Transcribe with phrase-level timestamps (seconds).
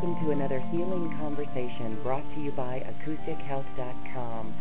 [0.00, 4.54] welcome to another healing conversation brought to you by AcousticHealth.com.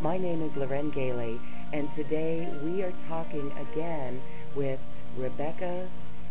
[0.00, 1.38] My name is Loren Gailey,
[1.74, 4.22] and today we are talking again
[4.56, 4.80] with
[5.18, 5.86] Rebecca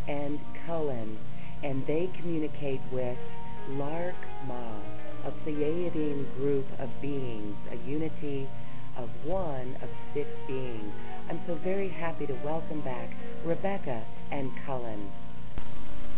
[0.07, 1.15] and Cullen,
[1.63, 3.19] and they communicate with
[3.69, 4.15] Lark
[4.47, 4.79] Ma,
[5.25, 8.49] a Pleiadian group of beings, a unity
[8.97, 10.91] of one of six beings.
[11.29, 13.11] I'm so very happy to welcome back
[13.45, 15.11] Rebecca and Cullen.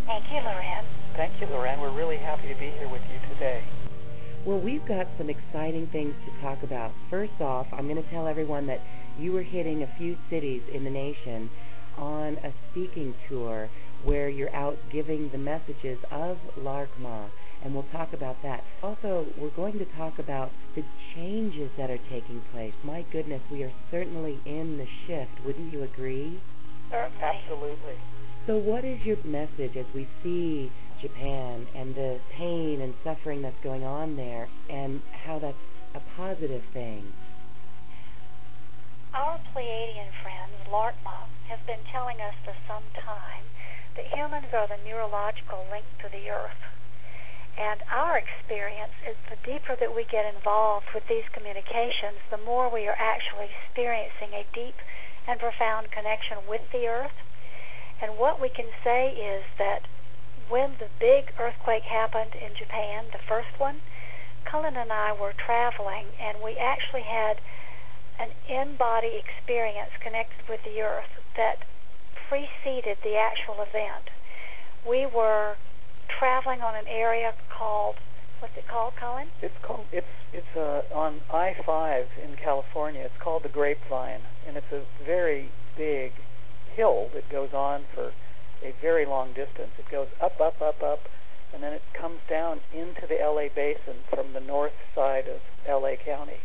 [0.08, 0.86] Thank you, Loren.
[1.18, 1.82] Thank you, Loren.
[1.82, 3.62] We're really happy to be here with you today.
[4.46, 6.94] Well, we've got some exciting things to talk about.
[7.10, 8.80] First off, I'm going to tell everyone that
[9.20, 11.50] you were hitting a few cities in the nation
[11.98, 13.70] on a speaking tour
[14.06, 17.28] where you're out giving the messages of Lark Ma,
[17.66, 18.64] and we'll talk about that.
[18.82, 20.84] Also, we're going to talk about the
[21.16, 22.74] changes that are taking place.
[22.86, 25.46] My goodness, we are certainly in the shift.
[25.46, 26.42] Wouldn't you agree?
[26.92, 27.22] Certainly.
[27.22, 27.98] Absolutely.
[28.48, 30.72] So, what is your message as we see
[31.04, 35.60] Japan and the pain and suffering that's going on there, and how that's
[35.92, 37.04] a positive thing?
[39.12, 43.44] Our Pleiadian friends, Laarkmaa, have been telling us for some time
[44.00, 46.64] that humans are the neurological link to the earth.
[47.60, 52.72] And our experience is the deeper that we get involved with these communications, the more
[52.72, 54.80] we are actually experiencing a deep
[55.28, 57.27] and profound connection with the earth.
[58.02, 59.88] And what we can say is that
[60.50, 63.82] when the big earthquake happened in Japan, the first one,
[64.50, 67.42] Cullen and I were traveling, and we actually had
[68.20, 71.68] an in body experience connected with the earth that
[72.30, 74.10] preceded the actual event.
[74.88, 75.56] We were
[76.20, 77.96] traveling on an area called
[78.40, 79.28] what's it called, Cullen?
[79.42, 83.02] It's called it's it's uh, on I five in California.
[83.02, 86.14] It's called the Grapevine, and it's a very big
[86.78, 88.14] hill that goes on for
[88.64, 89.74] a very long distance.
[89.78, 91.00] It goes up, up, up, up,
[91.54, 95.98] and then it comes down into the LA basin from the north side of LA
[96.06, 96.40] County.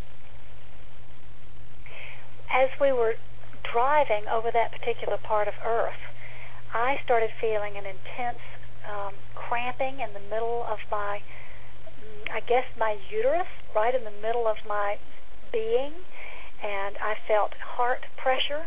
[2.48, 3.14] As we were
[3.72, 6.00] driving over that particular part of Earth,
[6.72, 8.40] I started feeling an intense
[8.88, 11.20] um, cramping in the middle of my,
[12.00, 14.96] mm, I guess, my uterus, right in the middle of my
[15.52, 15.92] being,
[16.62, 18.64] and I felt heart pressure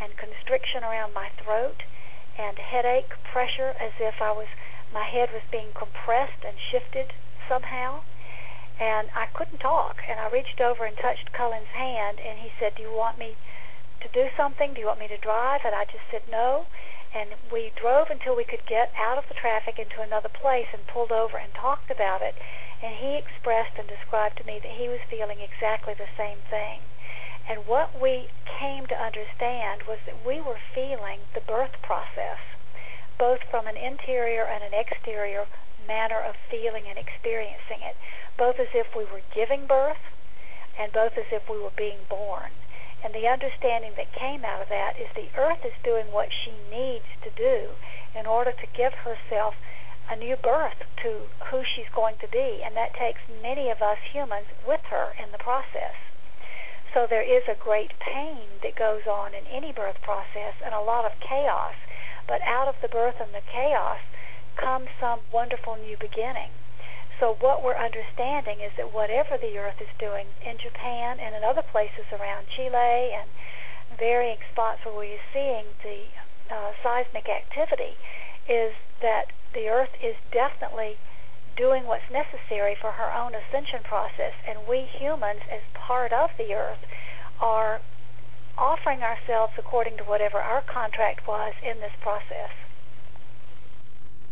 [0.00, 1.82] and constriction around my throat
[2.38, 4.46] and headache pressure as if I was
[4.92, 7.12] my head was being compressed and shifted
[7.48, 8.00] somehow
[8.80, 12.76] and I couldn't talk and I reached over and touched Cullen's hand and he said,
[12.76, 13.36] "Do you want me
[14.00, 14.72] to do something?
[14.72, 16.66] Do you want me to drive?" And I just said, "No."
[17.12, 20.86] And we drove until we could get out of the traffic into another place and
[20.86, 22.36] pulled over and talked about it.
[22.82, 26.82] And he expressed and described to me that he was feeling exactly the same thing.
[27.48, 28.28] And what we
[28.60, 32.36] came to understand was that we were feeling the birth process,
[33.18, 35.48] both from an interior and an exterior
[35.86, 37.96] manner of feeling and experiencing it,
[38.36, 40.12] both as if we were giving birth
[40.78, 42.52] and both as if we were being born.
[43.02, 46.52] And the understanding that came out of that is the earth is doing what she
[46.68, 47.72] needs to do
[48.14, 49.54] in order to give herself
[50.10, 52.60] a new birth to who she's going to be.
[52.64, 55.96] And that takes many of us humans with her in the process.
[56.94, 60.80] So there is a great pain that goes on in any birth process and a
[60.80, 61.74] lot of chaos.
[62.26, 64.00] But out of the birth and the chaos
[64.56, 66.50] comes some wonderful new beginning.
[67.20, 71.42] So what we're understanding is that whatever the earth is doing in Japan and in
[71.42, 73.28] other places around Chile and
[73.98, 76.06] varying spots where we're seeing the
[76.50, 77.98] uh, seismic activity
[78.48, 78.72] is
[79.02, 80.96] that the earth is definitely
[81.58, 84.32] doing what's necessary for her own ascension process.
[84.48, 86.80] And we humans, as part of the earth,
[87.42, 87.80] are
[88.56, 92.54] offering ourselves according to whatever our contract was in this process.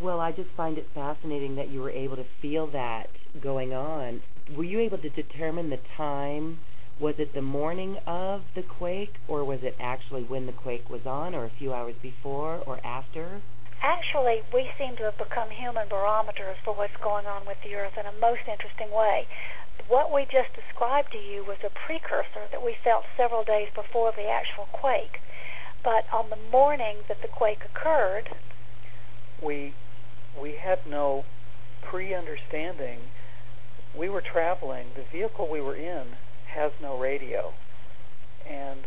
[0.01, 3.09] Well, I just find it fascinating that you were able to feel that
[3.43, 4.23] going on.
[4.55, 6.59] Were you able to determine the time?
[7.01, 11.03] Was it the morning of the quake, or was it actually when the quake was
[11.07, 13.43] on, or a few hours before or after?
[13.83, 17.95] Actually, we seem to have become human barometers for what's going on with the Earth
[17.99, 19.27] in a most interesting way.
[19.89, 24.13] What we just described to you was a precursor that we felt several days before
[24.17, 25.21] the actual quake.
[25.85, 28.29] But on the morning that the quake occurred,
[29.43, 29.75] we
[30.41, 31.25] we had no
[31.89, 32.99] pre-understanding.
[33.97, 34.89] We were traveling.
[34.97, 36.17] The vehicle we were in
[36.55, 37.53] has no radio,
[38.49, 38.81] and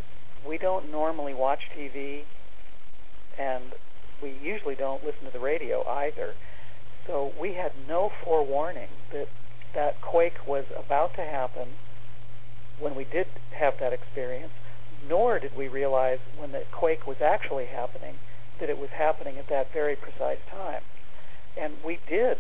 [0.48, 2.24] we don't normally watch TV.
[3.40, 3.74] And
[4.21, 6.33] we usually don't listen to the radio either.
[7.07, 9.27] So we had no forewarning that
[9.75, 11.69] that quake was about to happen
[12.80, 13.27] when we did
[13.57, 14.51] have that experience,
[15.07, 18.16] nor did we realize when the quake was actually happening
[18.60, 20.81] that it was happening at that very precise time.
[21.60, 22.38] And we did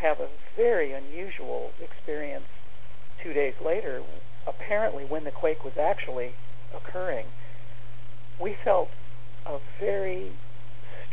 [0.00, 2.44] have a very unusual experience
[3.22, 4.02] two days later.
[4.46, 6.32] Apparently, when the quake was actually
[6.74, 7.26] occurring,
[8.40, 8.88] we felt
[9.46, 10.32] a very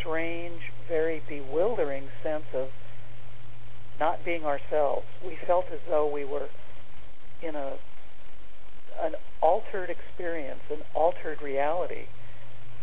[0.01, 2.67] strange, very bewildering sense of
[3.99, 5.05] not being ourselves.
[5.25, 6.49] We felt as though we were
[7.41, 7.77] in a
[9.01, 12.05] an altered experience, an altered reality.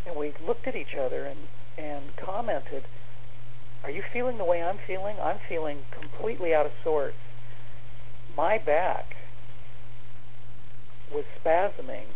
[0.06, 1.40] And we looked at each other and
[1.76, 2.84] and commented,
[3.84, 5.16] "Are you feeling the way I'm feeling?
[5.20, 7.16] I'm feeling completely out of sorts.
[8.36, 9.16] My back
[11.12, 12.06] was spasming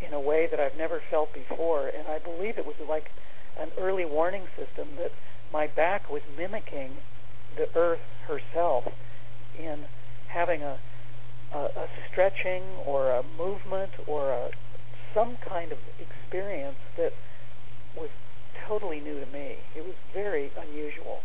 [0.00, 3.10] in a way that I've never felt before, and I believe it was like
[3.60, 5.10] an early warning system that
[5.52, 6.96] my back was mimicking
[7.56, 8.84] the earth herself
[9.58, 9.84] in
[10.28, 10.78] having a,
[11.54, 14.50] a, a stretching or a movement or a,
[15.14, 17.12] some kind of experience that
[17.96, 18.08] was
[18.66, 19.56] totally new to me.
[19.76, 21.20] It was very unusual.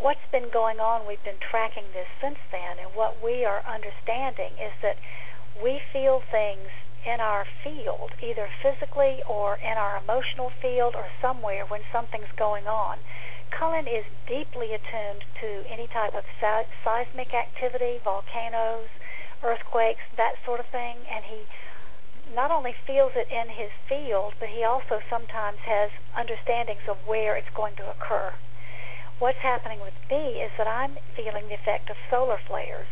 [0.00, 4.56] What's been going on, we've been tracking this since then, and what we are understanding
[4.56, 4.96] is that
[5.62, 6.72] we feel things
[7.06, 12.66] in our field, either physically or in our emotional field or somewhere when something's going
[12.66, 12.98] on.
[13.50, 18.88] Cullen is deeply attuned to any type of seismic activity, volcanoes,
[19.42, 21.46] earthquakes, that sort of thing, and he
[22.34, 27.36] not only feels it in his field, but he also sometimes has understandings of where
[27.36, 28.32] it's going to occur.
[29.18, 32.86] What's happening with me is that I'm feeling the effect of solar flares.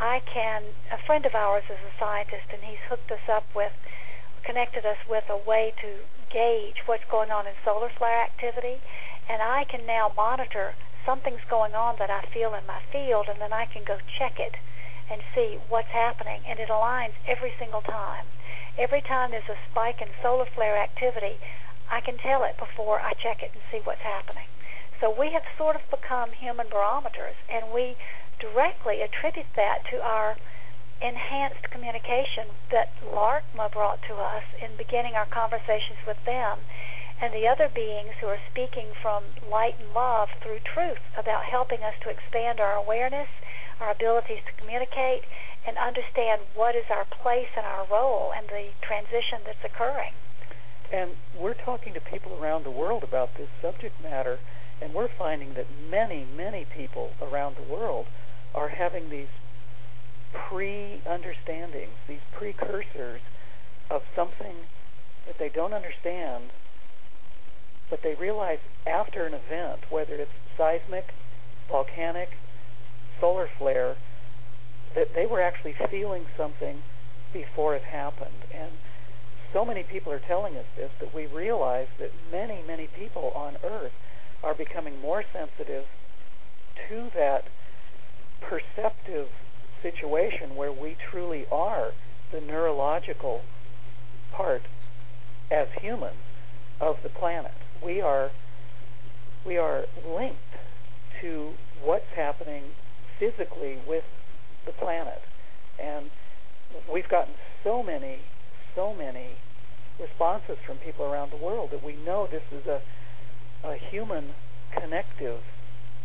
[0.00, 0.62] I can,
[0.92, 3.72] a friend of ours is a scientist, and he's hooked us up with,
[4.44, 8.80] connected us with a way to gauge what's going on in solar flare activity,
[9.28, 13.40] and I can now monitor something's going on that I feel in my field, and
[13.40, 14.54] then I can go check it
[15.10, 18.26] and see what's happening, and it aligns every single time.
[18.76, 21.38] Every time there's a spike in solar flare activity,
[21.90, 24.50] I can tell it before I check it and see what's happening.
[25.00, 27.96] So we have sort of become human barometers, and we
[28.40, 30.36] directly attribute that to our
[31.00, 36.58] enhanced communication that Laarkmaa brought to us in beginning our conversations with them
[37.20, 41.80] and the other beings who are speaking from light and love through truth about helping
[41.80, 43.28] us to expand our awareness,
[43.80, 45.24] our abilities to communicate,
[45.66, 50.12] and understand what is our place and our role and the transition that's occurring.
[50.92, 54.38] And we're talking to people around the world about this subject matter,
[54.80, 58.06] and we're finding that many, many people around the world
[58.56, 59.28] are having these
[60.48, 63.20] pre understandings, these precursors
[63.90, 64.56] of something
[65.26, 66.50] that they don't understand,
[67.90, 71.04] but they realize after an event, whether it's seismic,
[71.70, 72.30] volcanic,
[73.20, 73.96] solar flare,
[74.94, 76.82] that they were actually feeling something
[77.32, 78.48] before it happened.
[78.54, 78.72] And
[79.52, 83.56] so many people are telling us this that we realize that many, many people on
[83.64, 83.92] Earth
[84.42, 85.84] are becoming more sensitive
[86.88, 87.44] to that
[88.40, 89.28] perceptive
[89.82, 91.90] situation where we truly are
[92.32, 93.42] the neurological
[94.36, 94.62] part
[95.50, 96.16] as humans
[96.80, 97.52] of the planet.
[97.84, 98.30] We are
[99.46, 100.40] we are linked
[101.22, 101.52] to
[101.82, 102.64] what's happening
[103.18, 104.02] physically with
[104.66, 105.20] the planet.
[105.80, 106.10] And
[106.92, 108.18] we've gotten so many,
[108.74, 109.36] so many
[110.00, 112.82] responses from people around the world that we know this is a,
[113.66, 114.34] a human
[114.78, 115.40] connective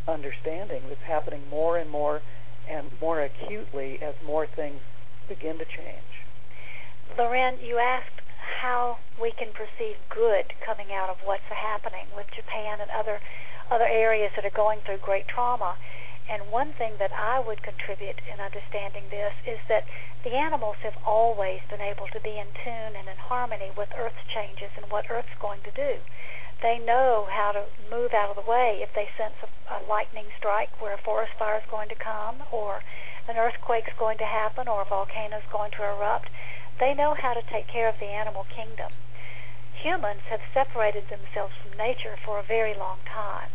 [0.07, 2.21] understanding that's happening more and more
[2.69, 4.79] and more acutely as more things
[5.27, 6.11] begin to change.
[7.17, 8.21] Loren, you asked
[8.61, 13.19] how we can perceive good coming out of what's happening with Japan and other
[13.71, 15.75] other areas that are going through great trauma.
[16.29, 19.87] And one thing that I would contribute in understanding this is that
[20.23, 24.23] the animals have always been able to be in tune and in harmony with Earth's
[24.35, 25.99] changes and what Earth's going to do
[26.61, 30.29] they know how to move out of the way if they sense a, a lightning
[30.37, 32.85] strike where a forest fire is going to come or
[33.27, 36.29] an earthquake is going to happen or a volcano is going to erupt.
[36.79, 38.93] They know how to take care of the animal kingdom.
[39.81, 43.49] Humans have separated themselves from nature for a very long time.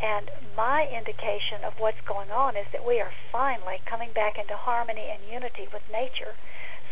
[0.00, 4.56] And my indication of what's going on is that we are finally coming back into
[4.56, 6.32] harmony and unity with nature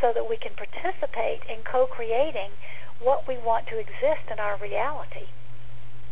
[0.02, 2.52] so that we can participate in co creating
[3.00, 5.32] what we want to exist in our reality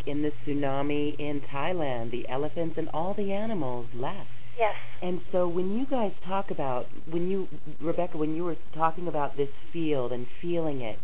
[0.06, 4.28] in the tsunami in Thailand, the elephants and all the animals left.
[4.58, 4.74] Yes.
[5.02, 7.48] And so when you guys talk about when you
[7.80, 10.98] Rebecca when you were talking about this field and feeling it,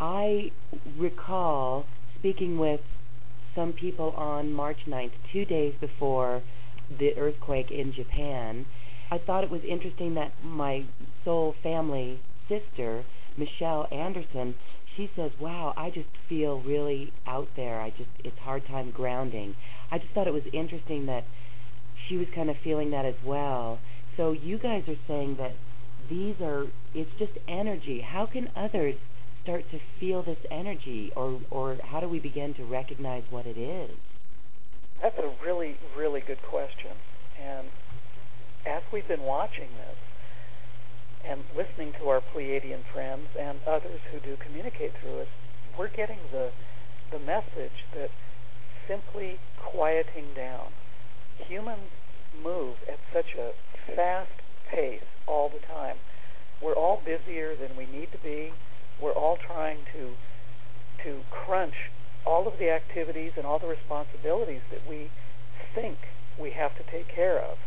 [0.00, 0.50] I
[0.98, 1.86] recall
[2.18, 2.80] speaking with
[3.54, 6.42] some people on March 9th, 2 days before
[6.98, 8.66] the earthquake in Japan.
[9.10, 10.84] I thought it was interesting that my
[11.24, 13.04] soul family sister,
[13.38, 14.54] Michelle Anderson,
[14.96, 17.80] she says, "Wow, I just feel really out there.
[17.80, 19.54] I just it's hard time grounding."
[19.90, 21.24] I just thought it was interesting that
[22.08, 23.78] she was kind of feeling that as well.
[24.16, 25.52] So you guys are saying that
[26.08, 28.00] these are it's just energy.
[28.00, 28.94] How can others
[29.42, 33.58] start to feel this energy or or how do we begin to recognize what it
[33.58, 33.90] is?
[35.02, 36.92] That's a really really good question.
[37.42, 37.68] And
[38.66, 39.96] as we've been watching this
[41.28, 45.28] and listening to our Pleiadian friends and others who do communicate through us,
[45.78, 46.50] we're getting the
[47.10, 48.10] the message that
[48.88, 50.72] simply quieting down.
[51.46, 51.90] Humans
[52.42, 53.52] move at such a
[53.94, 54.30] fast
[54.70, 55.96] pace all the time.
[56.60, 58.52] We're all busier than we need to be.
[59.00, 60.14] We're all trying to
[61.04, 61.74] to crunch
[62.24, 65.10] all of the activities and all the responsibilities that we
[65.74, 65.98] think
[66.40, 67.58] we have to take care of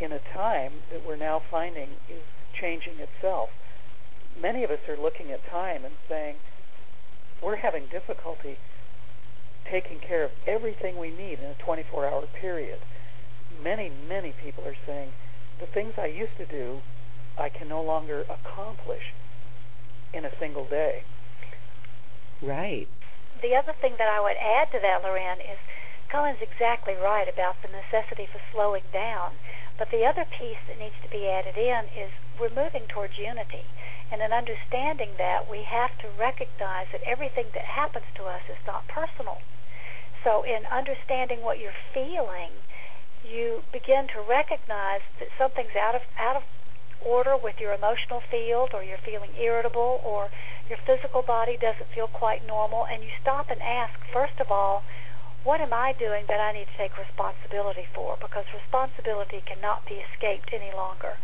[0.00, 2.22] in a time that we're now finding is
[2.60, 3.50] changing itself.
[4.40, 6.36] Many of us are looking at time and saying,
[7.42, 8.58] we're having difficulty
[9.70, 12.78] taking care of everything we need in a 24 hour period.
[13.62, 15.10] Many, many people are saying,
[15.60, 16.80] the things I used to do,
[17.38, 19.12] I can no longer accomplish
[20.12, 21.02] in a single day.
[22.42, 22.88] Right.
[23.42, 25.60] The other thing that I would add to that, Loren, is
[26.10, 29.32] Cullen's exactly right about the necessity for slowing down.
[29.80, 33.64] But the other piece that needs to be added in is we're moving towards unity.
[34.12, 38.60] And in understanding that, we have to recognize that everything that happens to us is
[38.66, 39.40] not personal.
[40.22, 42.52] So, in understanding what you're feeling,
[43.24, 46.42] you begin to recognize that something's out of out of
[47.00, 50.28] order with your emotional field, or you're feeling irritable, or
[50.68, 54.84] your physical body doesn't feel quite normal, and you stop and ask, first of all,
[55.44, 58.16] what am I doing that I need to take responsibility for?
[58.20, 61.16] Because responsibility cannot be escaped any longer.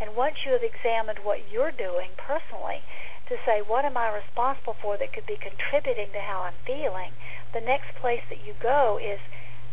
[0.00, 2.84] And once you have examined what you're doing personally,
[3.32, 7.16] to say, what am I responsible for that could be contributing to how I'm feeling,
[7.54, 9.20] the next place that you go is,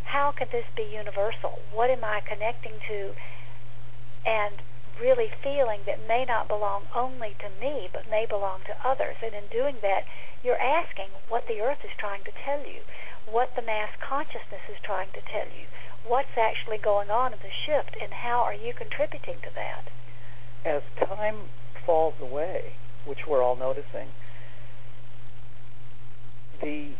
[0.04, 1.60] how can this be universal?
[1.74, 3.12] What am I connecting to
[4.24, 4.62] and
[5.00, 9.16] really feeling that may not belong only to me, but may belong to others?
[9.22, 10.08] And in doing that,
[10.42, 12.80] you're asking what the earth is trying to tell you,
[13.30, 15.66] what the mass consciousness is trying to tell you,
[16.06, 19.90] what's actually going on in the shift, and how are you contributing to that?
[20.64, 21.48] as time
[21.86, 22.74] falls away,
[23.06, 24.08] which we're all noticing,
[26.60, 26.92] the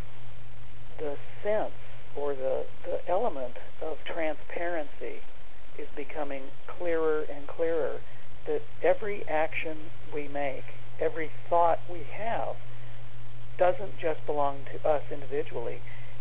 [0.99, 1.73] the sense
[2.17, 5.21] or the, the element of transparency
[5.79, 6.43] is becoming
[6.79, 8.01] clearer and clearer
[8.47, 9.77] that every action
[10.13, 10.65] we make,
[11.01, 12.55] every thought we have,
[13.59, 15.79] doesn't just belong to us individually.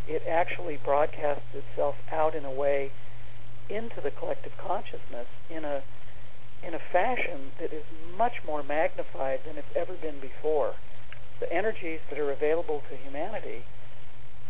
[0.09, 2.91] It actually broadcasts itself out in a way
[3.69, 5.83] into the collective consciousness in a
[6.65, 7.85] in a fashion that is
[8.17, 10.73] much more magnified than it's ever been before.
[11.39, 13.63] The energies that are available to humanity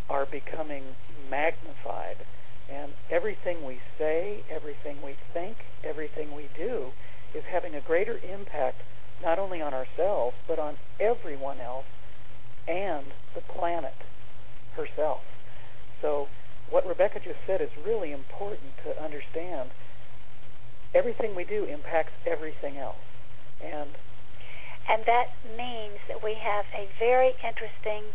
[0.09, 0.95] are becoming
[1.29, 2.17] magnified,
[2.71, 6.89] and everything we say, everything we think, everything we do
[7.35, 8.81] is having a greater impact
[9.21, 11.85] not only on ourselves, but on everyone else
[12.67, 13.93] and the planet
[14.75, 15.19] herself.
[16.01, 16.27] So,
[16.69, 19.71] what Rebecca just said is really important to understand
[20.93, 23.03] everything we do impacts everything else.
[23.63, 23.89] And
[24.89, 28.09] and that means that we have a very interesting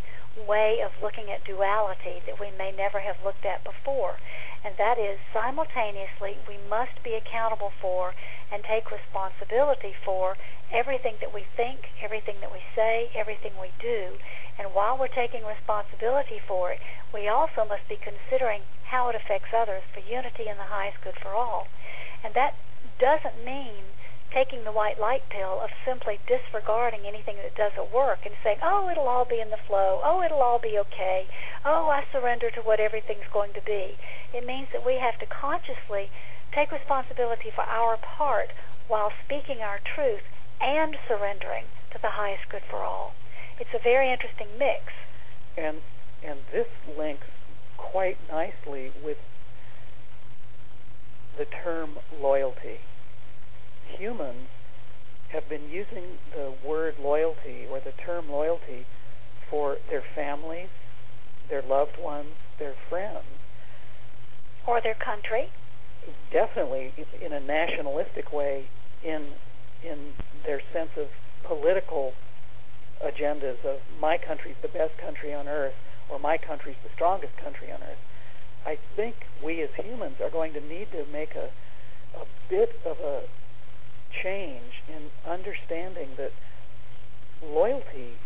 [0.49, 4.19] way of looking at duality that we may never have looked at before.
[4.65, 8.15] And that is simultaneously we must be accountable for
[8.51, 10.37] and take responsibility for
[10.73, 14.17] everything that we think, everything that we say, everything we do.
[14.59, 16.81] And while we're taking responsibility for it,
[17.13, 21.19] we also must be considering how it affects others for unity and the highest good
[21.21, 21.67] for all.
[22.25, 22.55] And that
[22.99, 23.85] doesn't mean
[24.33, 28.89] taking the white light pill of simply disregarding anything that doesn't work and saying, oh,
[28.91, 30.01] it'll all be in the flow.
[30.03, 31.27] Oh, it'll all be okay.
[31.65, 33.95] Oh, I surrender to what everything's going to be.
[34.33, 36.11] It means that we have to consciously
[36.55, 38.51] take responsibility for our part
[38.89, 40.23] while speaking our truth
[40.61, 43.15] and surrendering to the highest good for all.
[43.59, 44.93] It's a very interesting mix.
[45.57, 45.79] And
[46.25, 46.67] and this
[46.99, 47.27] links
[47.77, 49.19] quite nicely with
[51.37, 52.81] the term loyalty.
[53.99, 54.49] Humans
[55.33, 58.87] have been using the word loyalty or the term loyalty
[59.51, 60.69] for their families,
[61.51, 63.25] their loved ones, their friends.
[64.67, 65.49] Or their country?
[66.33, 68.69] Definitely in a nationalistic way
[69.05, 69.33] in
[69.83, 70.13] in
[70.47, 71.09] their sense of
[71.47, 72.13] political
[73.05, 75.75] agendas of my country's the best country on earth
[76.11, 78.01] or my country's the strongest country on earth.
[78.67, 81.51] I think we as humans are going to need to make a,
[82.17, 83.23] a bit of a
[84.23, 86.33] change in understanding that
[87.43, 88.17] loyalty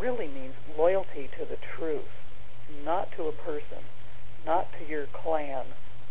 [0.00, 2.12] really means loyalty to the truth,
[2.84, 3.82] not to a person,
[4.46, 5.64] not to your clan,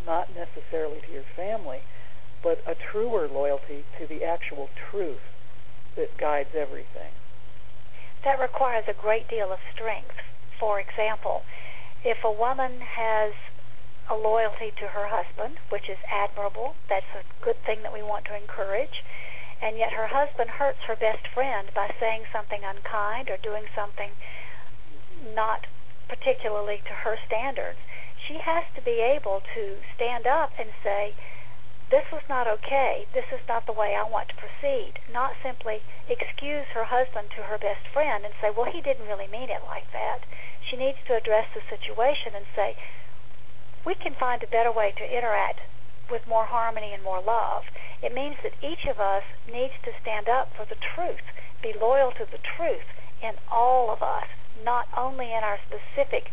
[0.06, 1.80] not necessarily to your family,
[2.42, 5.24] but a truer loyalty to the actual truth
[5.96, 7.12] that guides everything.
[8.24, 10.14] That requires a great deal of strength.
[10.60, 11.42] For example,
[12.04, 13.32] if a woman has
[14.10, 18.24] a loyalty to her husband, which is admirable, that's a good thing that we want
[18.26, 19.04] to encourage,
[19.60, 24.10] and yet her husband hurts her best friend by saying something unkind or doing something
[25.34, 25.66] not
[26.08, 27.78] particularly to her standards,
[28.26, 31.14] she has to be able to stand up and say,
[31.90, 33.08] this was not okay.
[33.16, 35.00] This is not the way I want to proceed.
[35.08, 39.28] Not simply excuse her husband to her best friend and say, well, he didn't really
[39.28, 40.20] mean it like that.
[40.68, 42.76] She needs to address the situation and say,
[43.84, 45.60] we can find a better way to interact
[46.10, 47.62] with more harmony and more love.
[48.02, 51.24] It means that each of us needs to stand up for the truth,
[51.62, 52.86] be loyal to the truth
[53.22, 54.26] in all of us,
[54.64, 56.30] not only in our specific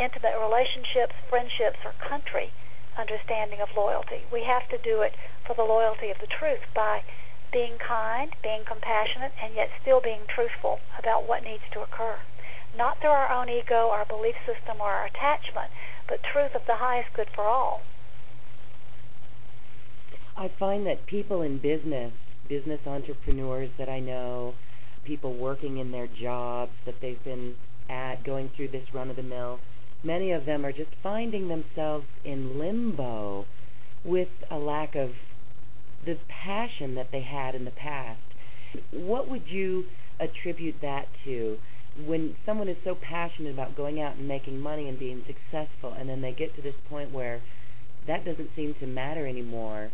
[0.00, 2.50] intimate relationships, friendships, or country
[2.98, 4.24] understanding of loyalty.
[4.32, 7.00] We have to do it for the loyalty of the truth by
[7.52, 12.16] being kind, being compassionate, and yet still being truthful about what needs to occur.
[12.76, 15.70] Not through our own ego, our belief system, or our attachment,
[16.08, 17.82] but truth of the highest good for all.
[20.36, 22.12] I find that people in business,
[22.48, 24.54] business entrepreneurs that I know,
[25.04, 27.54] people working in their jobs that they've been
[27.90, 29.60] at, going through this run of the mill,
[30.02, 33.44] many of them are just finding themselves in limbo
[34.04, 35.10] with a lack of
[36.06, 38.20] the passion that they had in the past.
[38.90, 39.84] What would you
[40.18, 41.58] attribute that to?
[42.06, 46.08] When someone is so passionate about going out and making money and being successful, and
[46.08, 47.42] then they get to this point where
[48.06, 49.90] that doesn't seem to matter anymore,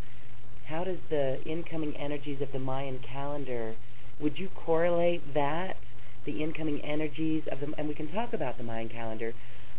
[0.66, 3.74] how does the incoming energies of the Mayan calendar,
[4.20, 5.76] would you correlate that,
[6.24, 9.32] the incoming energies of the, and we can talk about the Mayan calendar,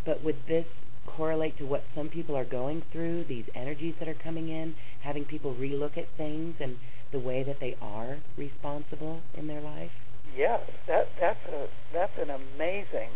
[0.05, 0.65] but would this
[1.05, 5.25] correlate to what some people are going through, these energies that are coming in, having
[5.25, 6.75] people relook at things and
[7.11, 9.91] the way that they are responsible in their life?
[10.35, 13.09] Yes, that that's a that's an amazing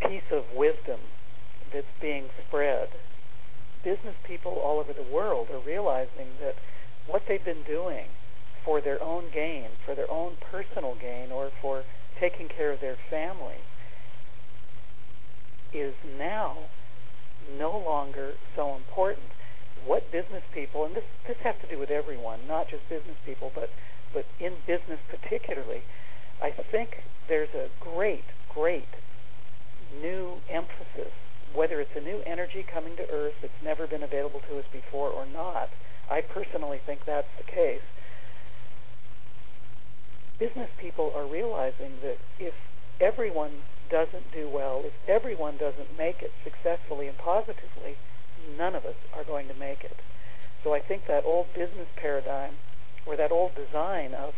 [0.00, 1.00] piece of wisdom
[1.72, 2.88] that's being spread.
[3.84, 6.54] Business people all over the world are realizing that
[7.06, 8.06] what they've been doing
[8.64, 11.84] for their own gain, for their own personal gain, or for
[12.18, 13.60] taking care of their family
[15.74, 16.56] is now
[17.58, 19.26] no longer so important.
[19.84, 23.52] What business people, and this this has to do with everyone, not just business people,
[23.54, 23.68] but
[24.14, 25.82] but in business particularly,
[26.42, 26.90] I think
[27.28, 28.88] there's a great, great
[30.00, 31.12] new emphasis,
[31.54, 35.10] whether it's a new energy coming to Earth that's never been available to us before
[35.10, 35.68] or not.
[36.10, 37.84] I personally think that's the case.
[40.38, 42.54] Business people are realizing that if
[43.00, 47.96] everyone doesn't do well, if everyone doesn't make it successfully and positively,
[48.58, 49.96] none of us are going to make it.
[50.62, 52.54] So I think that old business paradigm
[53.06, 54.34] or that old design of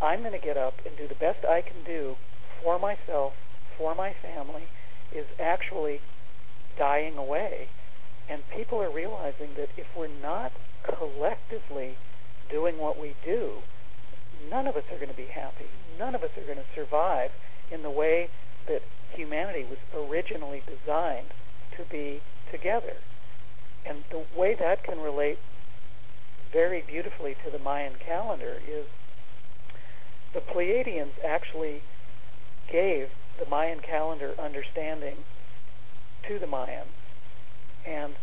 [0.00, 2.16] I'm going to get up and do the best I can do
[2.62, 3.32] for myself,
[3.78, 4.64] for my family,
[5.14, 6.00] is actually
[6.78, 7.68] dying away.
[8.28, 10.52] And people are realizing that if we're not
[10.84, 11.96] collectively
[12.50, 13.62] doing what we do,
[14.50, 15.70] none of us are going to be happy.
[15.98, 17.30] None of us are going to survive
[17.70, 18.28] in the way
[18.68, 18.82] that
[19.12, 21.28] humanity was originally designed
[21.76, 22.94] to be together.
[23.86, 25.38] And the way that can relate
[26.52, 28.86] very beautifully to the Mayan calendar is
[30.36, 31.80] the Pleiadians actually
[32.70, 33.08] gave
[33.40, 35.16] the Mayan calendar understanding
[36.28, 36.92] to the Mayans.
[37.86, 38.16] And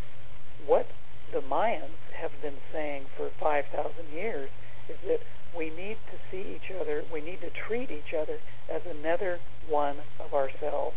[0.67, 0.85] what
[1.33, 4.51] the Mayans have been saying for 5,000 years
[4.87, 5.21] is that
[5.57, 8.37] we need to see each other, we need to treat each other
[8.71, 10.95] as another one of ourselves.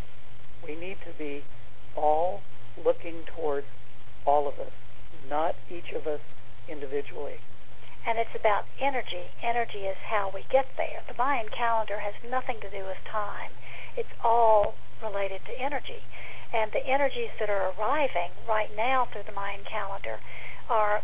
[0.63, 1.41] We need to be
[1.95, 2.41] all
[2.85, 3.65] looking towards
[4.23, 4.73] all of us,
[5.27, 6.21] not each of us
[6.69, 7.37] individually.
[8.07, 9.35] And it's about energy.
[9.43, 11.03] Energy is how we get there.
[11.11, 13.51] The Mayan calendar has nothing to do with time.
[13.99, 16.07] It's all related to energy.
[16.55, 20.23] And the energies that are arriving right now through the Mayan calendar
[20.69, 21.03] are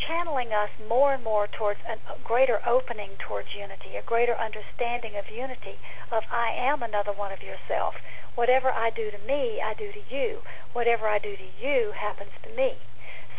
[0.00, 5.28] channeling us more and more towards a greater opening towards unity, a greater understanding of
[5.28, 5.76] unity,
[6.10, 7.94] of I am another one of yourself.
[8.34, 10.40] Whatever I do to me, I do to you.
[10.72, 12.80] Whatever I do to you happens to me.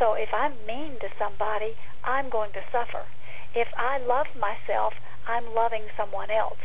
[0.02, 3.06] So if I'm mean to somebody, I'm going to suffer.
[3.54, 4.98] If I love myself,
[5.30, 6.58] I'm loving someone else.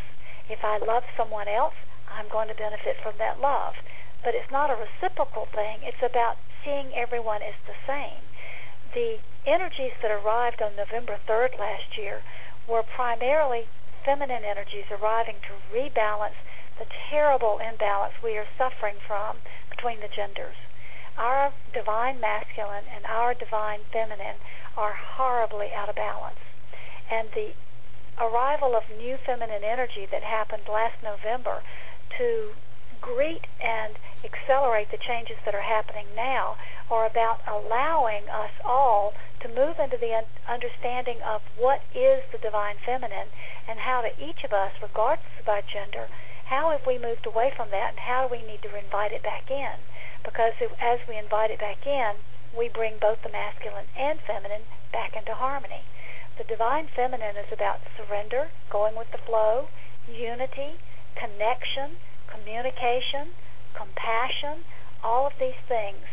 [0.48, 1.76] If I love someone else,
[2.08, 3.76] I'm going to benefit from that love.
[4.24, 5.84] But it's not a reciprocal thing.
[5.84, 8.24] It's about seeing everyone as the same.
[8.96, 12.24] The energies that arrived on November 3rd last year
[12.64, 13.68] were primarily
[14.02, 16.40] feminine energies arriving to rebalance
[16.80, 20.56] the terrible imbalance we are suffering from between the genders.
[21.18, 24.36] Our divine masculine and our divine feminine
[24.76, 26.40] are horribly out of balance.
[27.10, 27.52] And the
[28.20, 31.60] arrival of new feminine energy that happened last November
[32.18, 32.52] to
[33.00, 36.56] greet and accelerate the changes that are happening now
[36.90, 42.76] are about allowing us all to move into the understanding of what is the divine
[42.84, 43.28] feminine
[43.68, 46.08] and how to each of us, regardless of our gender,
[46.46, 49.22] how have we moved away from that and how do we need to invite it
[49.22, 49.76] back in?
[50.26, 52.18] Because as we invite it back in,
[52.50, 55.86] we bring both the masculine and feminine back into harmony.
[56.36, 59.70] The divine feminine is about surrender, going with the flow,
[60.10, 60.82] unity,
[61.14, 63.32] connection, communication,
[63.72, 64.66] compassion,
[65.02, 66.04] all of these things.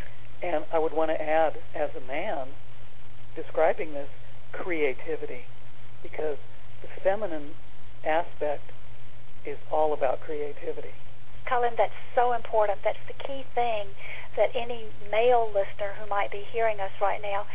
[0.41, 2.53] And I would want to add, as a man,
[3.35, 4.09] describing this,
[4.53, 5.49] creativity.
[6.03, 6.37] Because
[6.81, 7.51] the feminine
[8.05, 8.71] aspect
[9.45, 10.93] is all about creativity.
[11.45, 12.79] Cullen, that's so important.
[12.83, 13.91] That's the key thing
[14.35, 17.45] that any male listener who might be hearing us right now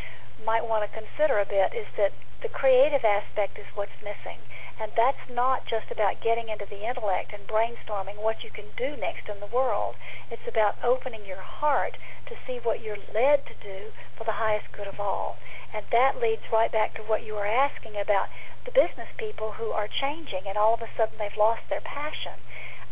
[0.45, 4.39] might want to consider a bit is that the creative aspect is what's missing.
[4.79, 8.95] And that's not just about getting into the intellect and brainstorming what you can do
[8.95, 9.99] next in the world.
[10.31, 11.99] It's about opening your heart
[12.31, 15.35] to see what you're led to do for the highest good of all.
[15.75, 18.31] And that leads right back to what you were asking about
[18.65, 22.39] the business people who are changing and all of a sudden they've lost their passion.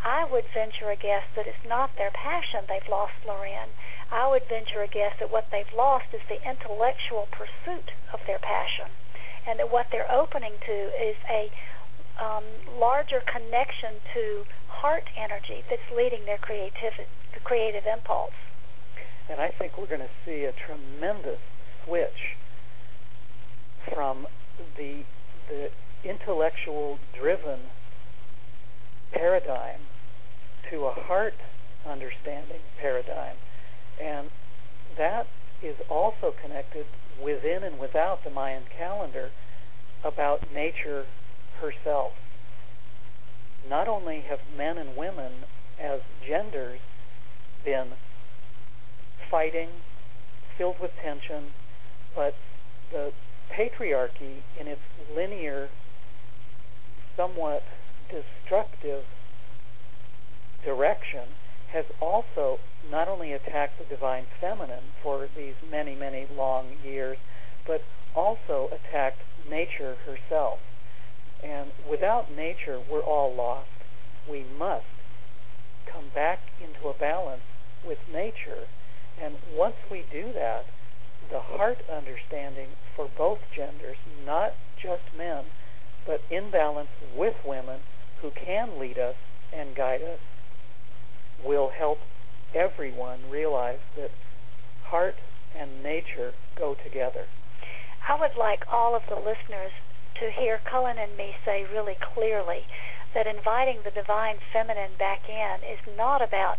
[0.07, 3.75] I would venture a guess that it's not their passion they've lost, Loren.
[4.07, 8.39] I would venture a guess that what they've lost is the intellectual pursuit of their
[8.39, 8.87] passion
[9.51, 11.51] and that what they're opening to is a
[12.23, 12.47] um,
[12.79, 16.95] larger connection to heart energy that's leading their creative,
[17.35, 18.39] the creative impulse.
[19.29, 21.43] And I think we're going to see a tremendous
[21.85, 22.39] switch
[23.93, 24.27] from
[24.79, 25.03] the
[25.51, 25.71] the
[26.03, 27.71] intellectual driven
[29.13, 29.81] paradigm
[30.71, 31.35] to a heart
[31.89, 33.37] understanding paradigm.
[34.03, 34.31] And
[34.99, 35.27] that
[35.63, 36.87] is also connected
[37.23, 39.31] within and without the Mayan calendar
[40.05, 41.05] about nature
[41.61, 42.13] herself.
[43.69, 45.45] Not only have men and women
[45.81, 46.81] as genders
[47.65, 47.93] been
[49.31, 49.69] fighting,
[50.57, 51.51] filled with tension,
[52.15, 52.35] but
[52.93, 53.13] the
[53.53, 54.81] patriarchy in its
[55.15, 55.69] linear,
[57.17, 57.63] somewhat
[58.11, 59.05] destructive
[60.67, 61.31] direction
[61.73, 62.59] has also
[62.91, 67.17] not only attacked the divine feminine for these many, many long years,
[67.67, 67.81] but
[68.15, 70.59] also attacked nature herself.
[71.43, 73.69] And without nature, we're all lost.
[74.29, 74.85] We must
[75.91, 77.43] come back into a balance
[77.87, 78.67] with nature.
[79.23, 80.65] And once we do that,
[81.31, 85.45] the heart understanding for both genders, not just men,
[86.07, 87.81] but in balance with women
[88.23, 89.17] who can lead us
[89.53, 90.21] and guide us,
[91.45, 91.99] will help
[92.55, 94.11] everyone realize that
[94.85, 95.17] heart
[95.59, 97.27] and nature go together.
[98.09, 99.75] I would like all of the listeners
[100.21, 102.65] to hear Cullen and me say really clearly
[103.15, 106.57] that inviting the divine feminine back in is not about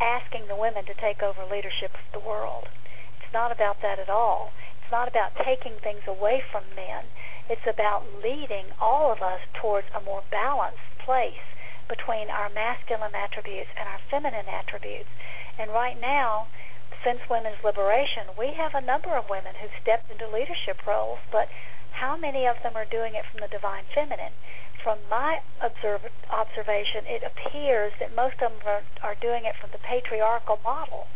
[0.00, 2.70] asking the women to take over leadership of the world.
[3.18, 4.54] It's not about that at all.
[4.80, 7.04] It's not about taking things away from men.
[7.50, 11.44] It's about leading all of us towards a more balanced place
[11.88, 15.08] between our masculine attributes and our feminine attributes.
[15.58, 16.46] And right now,
[17.04, 21.48] since women's liberation, we have a number of women who've stepped into leadership roles, but
[21.92, 24.32] how many of them are doing it from the divine feminine?
[24.82, 29.70] From my observ- observation, it appears that most of them are, are doing it from
[29.72, 31.06] the patriarchal model.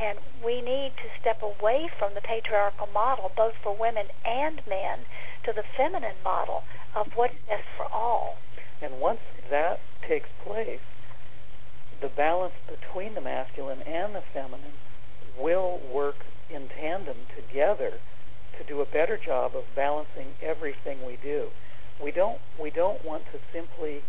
[0.00, 5.04] And we need to step away from the patriarchal model, both for women and men,
[5.44, 8.36] to the feminine model of what's best for all.
[8.82, 10.80] And once that takes place,
[12.00, 14.74] the balance between the masculine and the feminine
[15.38, 16.16] will work
[16.50, 17.92] in tandem together
[18.58, 21.48] to do a better job of balancing everything we do.
[22.02, 24.02] We don't we don't want to simply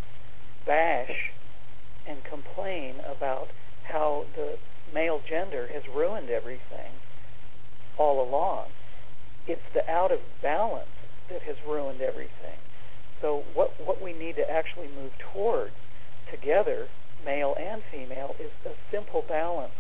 [0.66, 1.32] bash
[2.08, 3.48] and complain about
[3.84, 4.58] how the
[4.94, 6.98] male gender has ruined everything
[7.98, 8.68] all along.
[9.48, 10.88] It's the out of balance
[11.30, 12.63] that has ruined everything.
[13.24, 15.72] So what what we need to actually move towards
[16.30, 16.88] together,
[17.26, 19.72] male and female, is a simple balance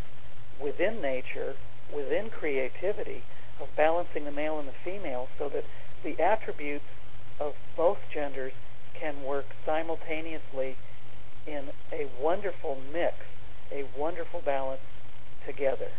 [0.64, 1.54] within nature,
[1.94, 3.22] within creativity,
[3.60, 5.64] of balancing the male and the female so that
[6.06, 6.86] the attributes
[7.42, 8.54] of both genders
[9.00, 10.78] can work simultaneously
[11.46, 13.16] in a wonderful mix,
[13.74, 14.82] a wonderful balance
[15.46, 15.90] together.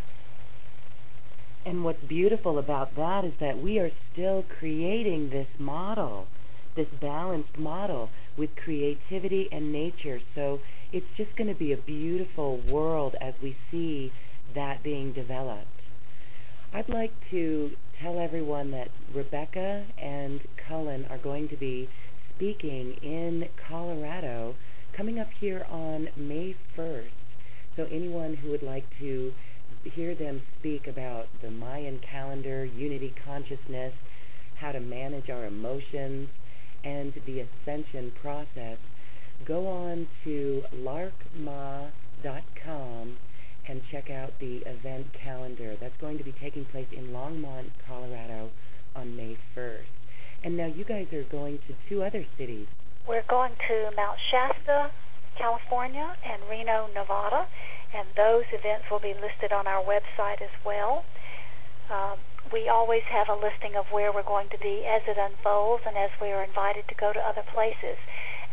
[1.65, 6.27] And what's beautiful about that is that we are still creating this model,
[6.75, 10.19] this balanced model with creativity and nature.
[10.33, 10.59] So
[10.91, 14.11] it's just going to be a beautiful world as we see
[14.53, 15.67] that being developed.
[16.73, 21.89] I'd like to tell everyone that Rebecca and Cullen are going to be
[22.35, 24.55] speaking in Colorado
[24.95, 27.09] coming up here on May 1st.
[27.75, 29.31] So, anyone who would like to
[29.83, 33.93] hear them speak about the Mayan calendar, unity consciousness,
[34.59, 36.29] how to manage our emotions,
[36.85, 38.77] and the ascension process,
[39.45, 41.91] go on to laarkmaa.com
[43.67, 45.75] and check out the event calendar.
[45.81, 48.51] That's going to be taking place in Longmont, Colorado
[48.95, 49.81] on May 1st.
[50.43, 52.67] And now you guys are going to two other cities.
[53.07, 54.91] We're going to Mount Shasta,
[55.37, 57.47] California, and Reno, Nevada,
[57.93, 61.03] and those events will be listed on our website as well.
[61.89, 62.17] Um,
[62.53, 65.97] we always have a listing of where we're going to be as it unfolds and
[65.97, 67.97] as we are invited to go to other places.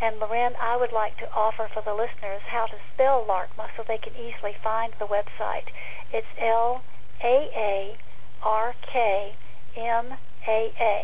[0.01, 3.85] And Loren, I would like to offer for the listeners how to spell Laarkmaa so
[3.87, 5.71] they can easily find the website.
[6.13, 6.83] It's L
[7.23, 7.99] A A
[8.43, 9.37] R K
[9.77, 10.97] M A A.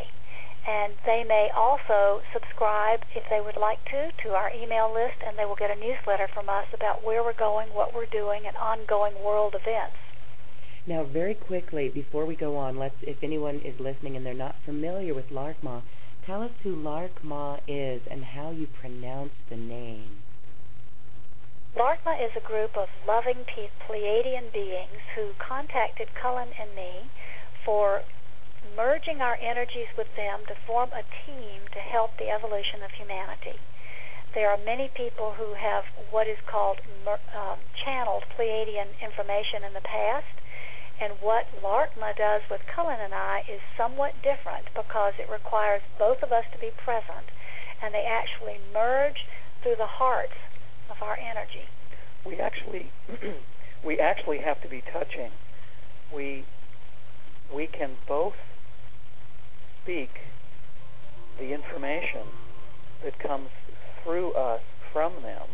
[0.66, 5.38] And they may also subscribe, if they would like to, to our email list, and
[5.38, 8.57] they will get a newsletter from us about where we're going, what we're doing, and
[8.57, 9.96] ongoing world events.
[10.88, 14.57] Now, very quickly, before we go on, let's if anyone is listening and they're not
[14.64, 15.83] familiar with Laarkmaa,
[16.24, 20.24] tell us who Laarkmaa is and how you pronounce the name.
[21.77, 23.44] Laarkmaa is a group of loving
[23.85, 27.12] Pleiadian beings who contacted Cullen and me
[27.66, 28.01] for
[28.74, 33.61] merging our energies with them to form a team to help the evolution of humanity.
[34.33, 39.85] There are many people who have what is called uh, channeled Pleiadian information in the
[39.85, 40.48] past
[41.01, 46.23] and what Laarkmaa does with Cullen and I is somewhat different because it requires both
[46.23, 47.31] of us to be present,
[47.83, 49.27] and they actually merge
[49.63, 50.35] through the hearts
[50.91, 51.71] of our energy.
[52.27, 52.91] We actually,
[53.87, 55.31] we actually have to be touching.
[56.15, 56.45] We,
[57.55, 58.35] we can both
[59.83, 60.11] speak
[61.39, 62.27] the information
[63.05, 63.49] that comes
[64.03, 64.61] through us
[64.93, 65.47] from them,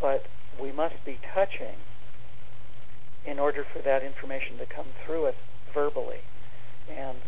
[0.00, 0.22] but
[0.60, 1.76] we must be touching
[3.28, 5.34] in order for that information to come through us
[5.74, 6.24] verbally.
[6.88, 7.18] And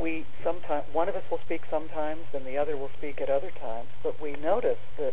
[0.00, 3.50] we sometimes one of us will speak sometimes and the other will speak at other
[3.60, 5.12] times, but we notice that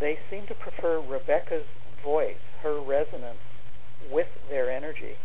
[0.00, 1.66] they seem to prefer Rebecca's
[2.02, 3.42] voice, her resonance
[4.10, 5.18] with their energy.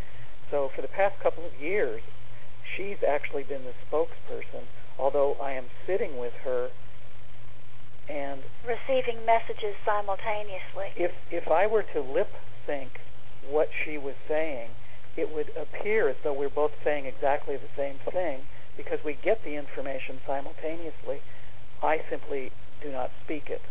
[0.51, 2.01] So for the past couple of years,
[2.75, 4.67] she's actually been the spokesperson,
[4.99, 6.69] although I am sitting with her
[8.09, 10.91] and receiving messages simultaneously.
[10.97, 12.29] If if I were to lip
[12.67, 12.99] sync
[13.49, 14.69] what she was saying,
[15.15, 18.41] it would appear as though we're both saying exactly the same thing
[18.77, 21.21] because we get the information simultaneously.
[21.81, 22.51] I simply
[22.81, 23.61] do not speak it.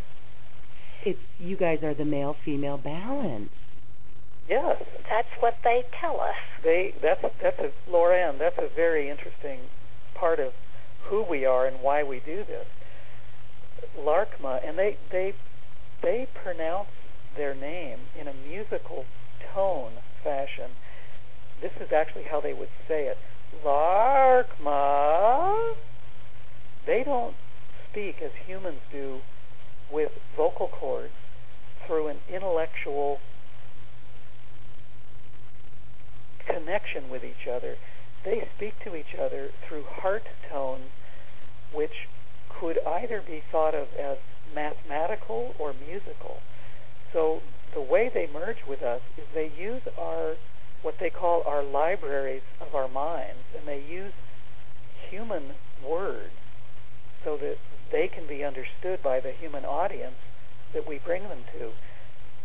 [1.04, 3.50] It's you guys are the male female balance.
[4.48, 4.82] Yes.
[5.10, 6.36] That's what they tell us.
[6.62, 9.60] They that's that's a Loren, that's a very interesting
[10.14, 10.52] part of
[11.08, 12.66] who we are and why we do this.
[13.98, 15.34] Laarkmaa and they they
[16.02, 16.88] they pronounce
[17.36, 19.04] their name in a musical
[19.54, 20.72] tone fashion.
[21.60, 23.16] This is actually how they would say it.
[23.64, 25.74] Laarkmaa.
[26.86, 27.34] They don't
[27.90, 29.20] speak as humans do
[29.92, 31.12] with vocal cords
[31.86, 33.18] through an intellectual
[36.46, 37.76] connection with each other.
[38.24, 40.90] They speak to each other through heart tones,
[41.74, 42.08] which
[42.48, 44.18] could either be thought of as
[44.54, 46.38] mathematical or musical.
[47.12, 47.40] So
[47.74, 50.34] the way they merge with us is they use our
[50.82, 54.12] what they call our libraries of our minds, and they use
[55.10, 55.54] human
[55.86, 56.34] words
[57.24, 57.54] so that
[57.92, 60.18] they can be understood by the human audience
[60.74, 61.70] that we bring them to.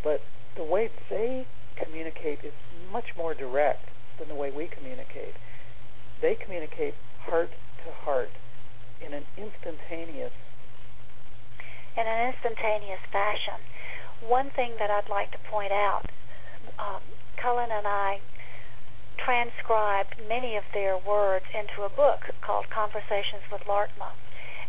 [0.04, 0.20] But
[0.56, 1.46] the way they
[1.82, 2.52] communicate is
[2.92, 5.34] much more direct than the way we communicate.
[6.22, 6.94] They communicate
[7.26, 7.50] heart
[7.84, 8.30] to heart
[9.04, 10.32] in an instantaneous
[11.96, 13.58] in an instantaneous fashion
[14.20, 16.06] one thing that I'd like to point out,
[16.78, 17.02] um,
[17.40, 18.20] Cullen and I
[19.18, 24.14] transcribed many of their words into a book called Conversations with Laarkmaa.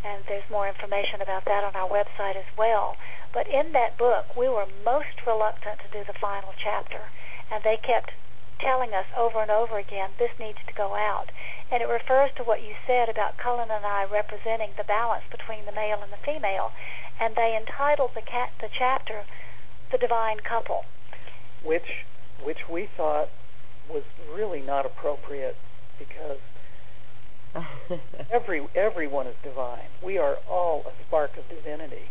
[0.04, 2.96] And there's more information about that on our website as well.
[3.34, 7.04] But in that book, we were most reluctant to do the final chapter.
[7.52, 8.12] And they kept
[8.60, 11.32] telling us over and over again, this needs to go out.
[11.72, 15.66] And it refers to what you said about Cullen and I representing the balance between
[15.66, 16.72] the male and the female.
[17.20, 19.24] And they entitled the, cat, the chapter
[19.92, 20.84] the divine couple.
[21.64, 22.06] Which,
[22.42, 23.30] which we thought
[23.90, 24.04] was
[24.34, 25.58] really not appropriate
[25.98, 26.40] because
[28.32, 29.90] every everyone is divine.
[30.04, 32.06] We are all a spark of divinity,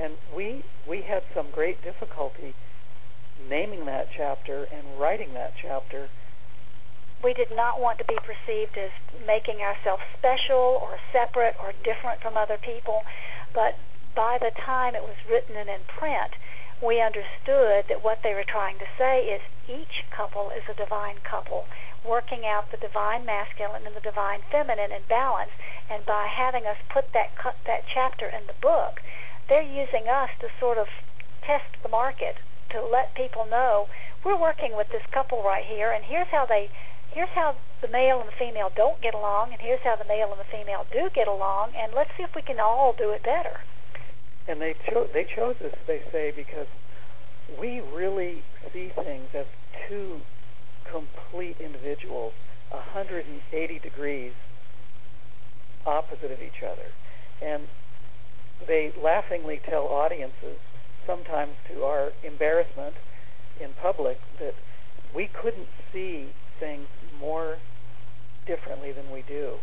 [0.00, 2.54] and we we had some great difficulty
[3.48, 6.08] naming that chapter and writing that chapter,
[7.24, 8.92] we did not want to be perceived as
[9.24, 13.00] making ourselves special or separate or different from other people.
[13.56, 13.80] But
[14.12, 16.36] by the time it was written and in print,
[16.84, 21.16] we understood that what they were trying to say is each couple is a divine
[21.24, 21.64] couple,
[22.04, 25.54] working out the divine masculine and the divine feminine in balance.
[25.88, 27.32] And by having us put that
[27.64, 29.00] that chapter in the book,
[29.48, 30.92] they're using us to sort of
[31.40, 32.36] test the market
[32.76, 33.88] to let people know
[34.24, 36.72] we're working with this couple right here, and here's how they
[37.14, 40.30] here's how the male and the female don't get along, and here's how the male
[40.30, 43.22] and the female do get along, and let's see if we can all do it
[43.22, 43.62] better.
[44.46, 46.68] And they chose they chose us they say because
[47.58, 49.46] we really see things as
[49.88, 50.20] two
[50.90, 52.32] complete individuals
[52.70, 54.32] 180 degrees
[55.86, 56.88] opposite of each other.
[57.40, 57.68] And
[58.66, 60.58] they laughingly tell audiences
[61.06, 62.94] sometimes to our embarrassment
[63.60, 64.54] in public that
[65.14, 66.86] we couldn't see things
[67.20, 67.56] more
[68.46, 69.56] differently than we do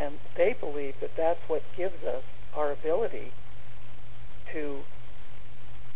[0.00, 2.22] and they believe that that's what gives us
[2.56, 3.30] our ability
[4.52, 4.80] to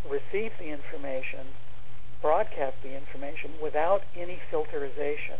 [0.08, 1.46] receive the information,
[2.22, 5.38] broadcast the information without any filterization.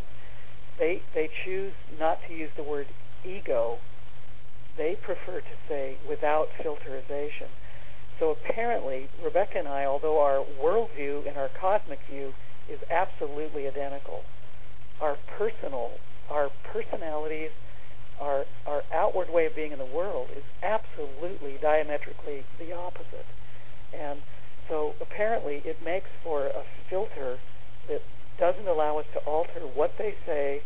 [0.78, 2.86] They they choose not to use the word
[3.24, 3.78] ego.
[4.76, 7.50] They prefer to say without filterization.
[8.20, 12.32] So apparently, Rebecca and I, although our worldview and our cosmic view
[12.70, 14.22] is absolutely identical,
[15.00, 15.90] our personal,
[16.30, 17.50] our personalities,
[18.20, 23.26] our our outward way of being in the world is absolutely diametrically the opposite.
[23.94, 24.18] And
[24.68, 27.38] so apparently it makes for a filter
[27.88, 28.02] that
[28.38, 30.61] doesn't allow us to alter what they say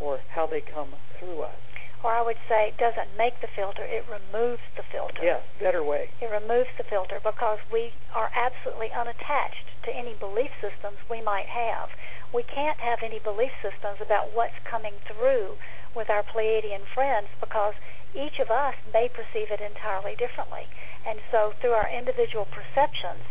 [0.00, 1.65] or how they come through us.
[2.06, 5.26] Or I would say it doesn't make the filter, it removes the filter.
[5.26, 6.06] Yes, better way.
[6.22, 11.50] It removes the filter because we are absolutely unattached to any belief systems we might
[11.50, 11.90] have.
[12.32, 15.58] We can't have any belief systems about what's coming through
[15.98, 17.74] with our Pleiadian friends because
[18.14, 20.70] each of us may perceive it entirely differently.
[21.02, 23.26] And so through our individual perceptions,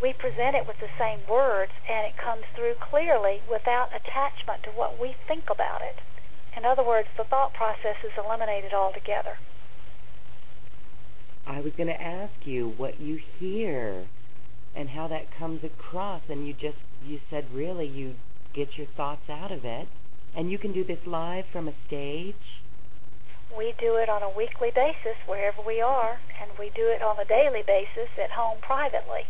[0.00, 4.70] we present it with the same words and it comes through clearly without attachment to
[4.70, 5.98] what we think about it.
[6.56, 9.36] In other words, the thought process is eliminated altogether.
[11.46, 14.06] I was going to ask you what you hear
[14.74, 18.14] and how that comes across and you just you said really you
[18.54, 19.86] get your thoughts out of it
[20.34, 22.34] and you can do this live from a stage?
[23.56, 27.16] We do it on a weekly basis wherever we are, and we do it on
[27.18, 29.22] a daily basis at home privately.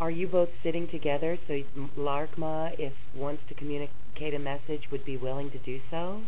[0.00, 1.60] Are you both sitting together so
[1.96, 6.22] Laarkmaa, if wants to communicate a message, would be willing to do so?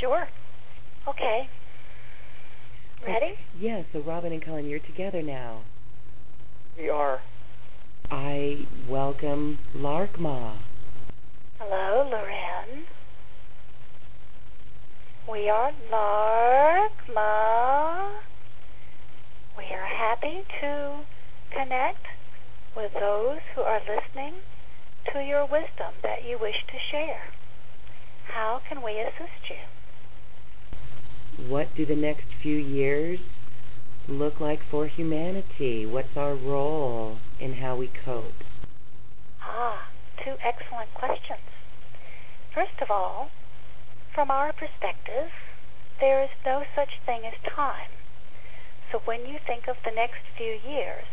[0.00, 0.28] Sure.
[1.08, 1.48] Okay.
[3.06, 3.34] Ready?
[3.58, 5.62] Yeah, so Robin and Cullen, you're together now.
[6.76, 7.20] We are.
[8.10, 10.58] I welcome Laarkmaa.
[11.58, 12.84] Hello, Loren.
[15.30, 17.30] We are Laarkmaa.
[19.56, 21.04] We are happy to
[21.56, 22.04] connect
[22.76, 24.34] with those who are listening
[25.12, 27.32] to your wisdom that you wish to share.
[28.28, 29.75] How can we assist you?
[31.38, 33.20] What do the next few years
[34.08, 35.84] look like for humanity?
[35.84, 38.40] What's our role in how we cope?
[39.42, 39.88] Ah,
[40.24, 41.44] two excellent questions.
[42.54, 43.28] First of all,
[44.14, 45.28] from our perspective,
[46.00, 47.92] there is no such thing as time.
[48.90, 51.04] So when you think of the next few years,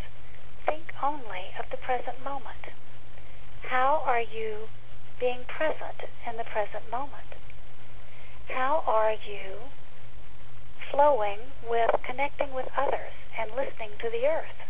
[0.65, 2.71] think only of the present moment.
[3.69, 4.71] How are you
[5.19, 7.35] being present in the present moment?
[8.47, 9.67] How are you
[10.93, 14.61] flowing with connecting with others and listening to the earth?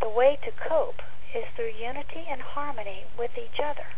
[0.00, 1.02] The way to cope
[1.36, 3.92] is through unity and harmony with each other.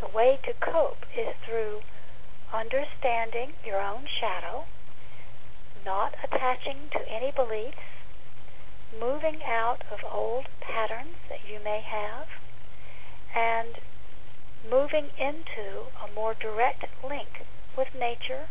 [0.00, 1.80] The way to cope is through
[2.52, 4.64] understanding your own shadow,
[5.84, 7.78] not attaching to any beliefs,
[8.98, 12.26] moving out of old patterns that you may have,
[13.34, 13.78] and
[14.68, 17.46] moving into a more direct link
[17.76, 18.48] with nature,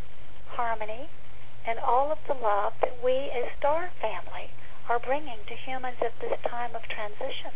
[0.56, 1.10] harmony,
[1.66, 4.52] and all of the love that we as Star Family
[4.90, 7.56] are bringing to humans at this time of transition.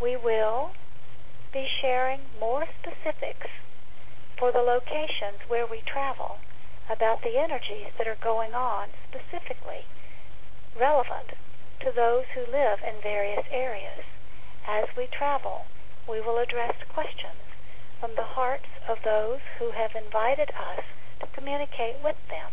[0.00, 0.70] We will
[1.52, 3.50] be sharing more specifics
[4.38, 6.38] for the locations where we travel
[6.90, 9.86] about the energies that are going on specifically
[10.78, 11.38] relevant
[11.80, 14.04] to those who live in various areas.
[14.66, 15.66] As we travel,
[16.08, 17.53] we will address questions
[18.04, 20.84] from the hearts of those who have invited us
[21.20, 22.52] to communicate with them.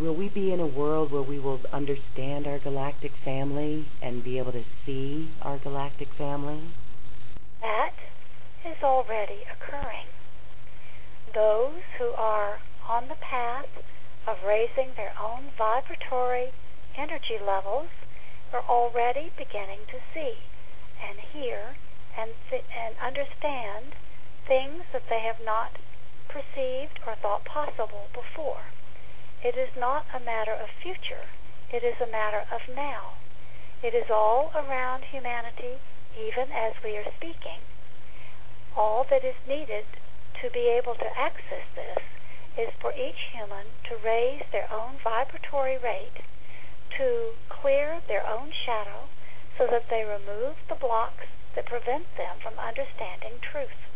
[0.00, 4.38] will we be in a world where we will understand our galactic family and be
[4.38, 6.72] able to see our galactic family?
[7.60, 7.92] That
[8.64, 10.08] is already occurring.
[11.34, 12.56] Those who are
[12.88, 13.68] on the path
[14.26, 16.52] of raising their own vibratory
[16.96, 17.88] energy levels
[18.54, 20.36] are already beginning to see
[21.04, 21.76] and hear
[22.18, 23.94] and, and understand
[24.48, 25.78] things that they have not
[26.28, 28.72] perceived or thought possible before.
[29.44, 31.28] It is not a matter of future,
[31.72, 33.20] it is a matter of now.
[33.82, 35.76] It is all around humanity,
[36.16, 37.60] even as we are speaking.
[38.74, 39.84] All that is needed
[40.40, 42.02] to be able to access this
[42.56, 46.24] is for each human to raise their own vibratory rate,
[46.96, 49.08] to clear their own shadow,
[49.58, 53.88] so that they remove the blocks that prevent them from understanding truth.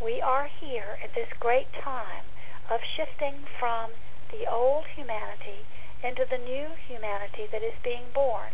[0.00, 2.28] We are here at this great time
[2.70, 3.96] of shifting from
[4.30, 5.64] the old humanity
[6.04, 8.52] into the new humanity that is being born.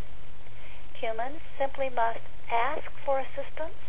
[1.03, 3.83] Humans simply must ask for assistance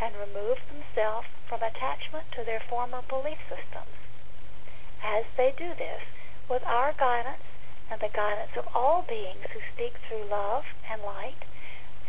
[0.00, 3.98] and remove themselves from attachment to their former belief systems.
[5.02, 6.06] As they do this,
[6.48, 7.42] with our guidance
[7.90, 11.42] and the guidance of all beings who speak through love and light,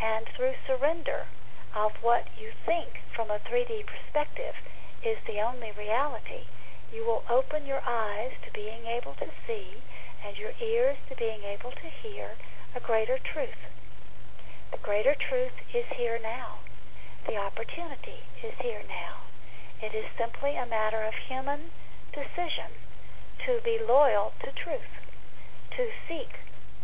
[0.02, 1.26] and through surrender
[1.76, 4.56] of what you think from a 3D perspective
[5.06, 6.50] is the only reality,
[6.92, 9.84] you will open your eyes to being able to see
[10.26, 12.36] and your ears to being able to hear
[12.76, 13.70] a greater truth.
[14.72, 16.60] The greater truth is here now.
[17.28, 19.30] The opportunity is here now.
[19.82, 21.72] It is simply a matter of human
[22.12, 22.74] decision
[23.46, 24.92] to be loyal to truth,
[25.78, 26.30] to seek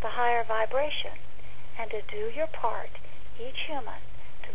[0.00, 1.18] the higher vibration,
[1.78, 2.90] and to do your part,
[3.38, 4.00] each human,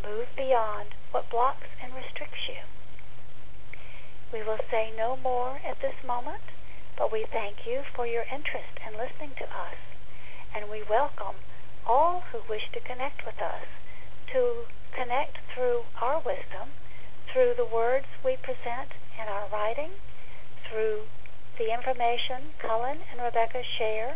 [0.04, 2.62] move beyond what blocks and restricts you.
[4.34, 6.44] We will say no more at this moment,
[6.98, 9.80] but we thank you for your interest in listening to us,
[10.56, 11.36] and we welcome
[11.86, 13.68] all who wish to connect with us
[14.34, 14.64] to
[14.96, 16.72] connect through our wisdom,
[17.32, 19.92] through the words we present in our writing,
[20.68, 21.04] through
[21.60, 24.16] the information Cullen and Rebecca share,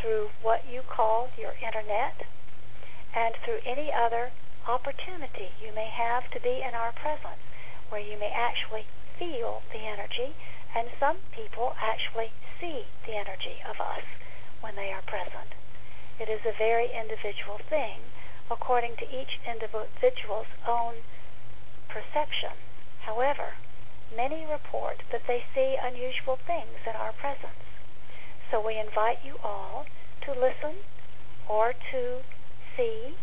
[0.00, 2.26] through what you call your internet,
[3.14, 4.30] and through any other
[4.68, 7.42] opportunity you may have to be in our presence,
[7.88, 8.86] where you may actually
[9.18, 10.34] feel the energy,
[10.74, 14.06] and some people actually see the energy of us
[14.60, 15.52] when they are present.
[16.18, 18.00] It is a very individual thing,
[18.50, 21.02] according to each individual's own
[21.88, 22.54] perception.
[23.04, 23.58] However,
[24.14, 27.66] many report that they see unusual things in our presence.
[28.50, 29.86] So we invite you all
[30.26, 30.84] to listen
[31.48, 32.22] or to
[32.76, 33.16] see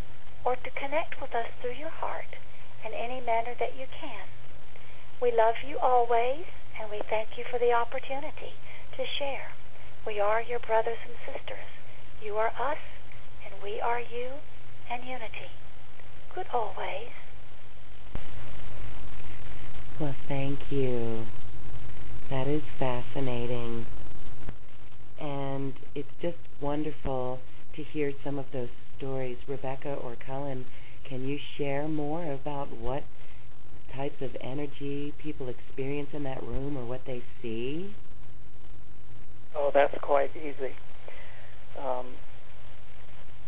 [0.45, 2.39] or to connect with us through your heart
[2.85, 4.25] in any manner that you can.
[5.21, 6.45] We love you always
[6.79, 8.55] and we thank you for the opportunity
[8.95, 9.51] to share.
[10.07, 11.67] We are your brothers and sisters.
[12.23, 12.79] You are us
[13.43, 14.39] and we are you
[14.89, 15.51] and unity.
[16.33, 17.11] Good always.
[19.99, 21.25] Well, thank you.
[22.29, 23.85] That is fascinating.
[25.19, 27.39] And it's just wonderful
[27.75, 28.69] to hear some of those
[28.99, 29.37] stories.
[29.47, 30.65] Rebecca or Cullen,
[31.07, 33.03] can you share more about what
[33.95, 37.95] types of energy people experience in that room or what they see?
[39.55, 40.75] Oh, that's quite easy.
[41.81, 42.13] Um,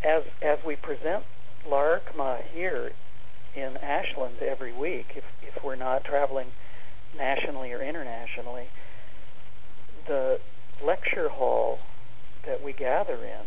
[0.04, 1.24] as as we present
[1.70, 2.92] Laarkmaa here
[3.56, 6.48] in Ashland every week, if if we're not traveling
[7.16, 8.66] nationally or internationally,
[10.08, 10.38] the
[10.84, 11.78] lecture hall
[12.48, 13.46] that we gather in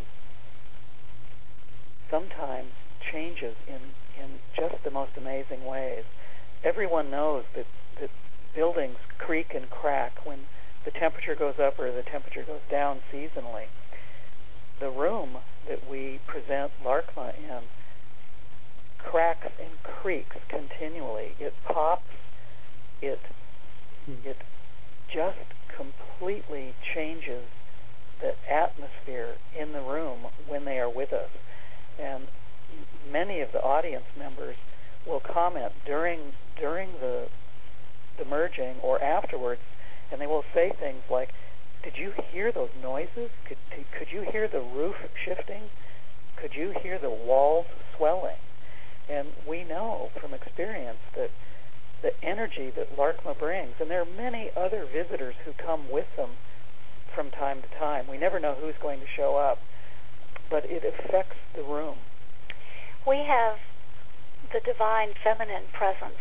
[2.14, 2.70] sometimes
[3.12, 3.80] changes in
[4.22, 6.04] in just the most amazing ways.
[6.62, 7.66] Everyone knows that
[8.00, 8.10] that
[8.54, 10.38] buildings creak and crack when
[10.84, 13.66] the temperature goes up or the temperature goes down seasonally.
[14.80, 15.38] The room
[15.68, 17.62] that we present Laarkmaa in
[18.98, 21.34] cracks and creaks continually.
[21.40, 22.02] It pops.
[23.02, 23.18] It
[24.06, 24.20] Hmm.
[24.24, 24.36] it
[25.12, 27.48] just completely changes
[28.20, 31.30] the atmosphere in the room when they are with us.
[31.98, 32.28] And
[33.10, 34.56] many of the audience members
[35.06, 37.28] will comment during during the
[38.18, 39.60] the merging or afterwards,
[40.10, 41.30] and they will say things like,
[41.82, 43.30] "Did you hear those noises?
[43.46, 43.58] Could
[43.96, 45.70] could you hear the roof shifting?
[46.36, 47.66] Could you hear the walls
[47.96, 48.38] swelling?"
[49.08, 51.30] And we know from experience that
[52.02, 56.30] the energy that Laarkmaa brings, and there are many other visitors who come with them
[57.14, 58.06] from time to time.
[58.06, 59.58] We never know who's going to show up,
[60.50, 61.96] but it affects the room.
[63.06, 63.58] We have
[64.52, 66.20] the divine feminine presence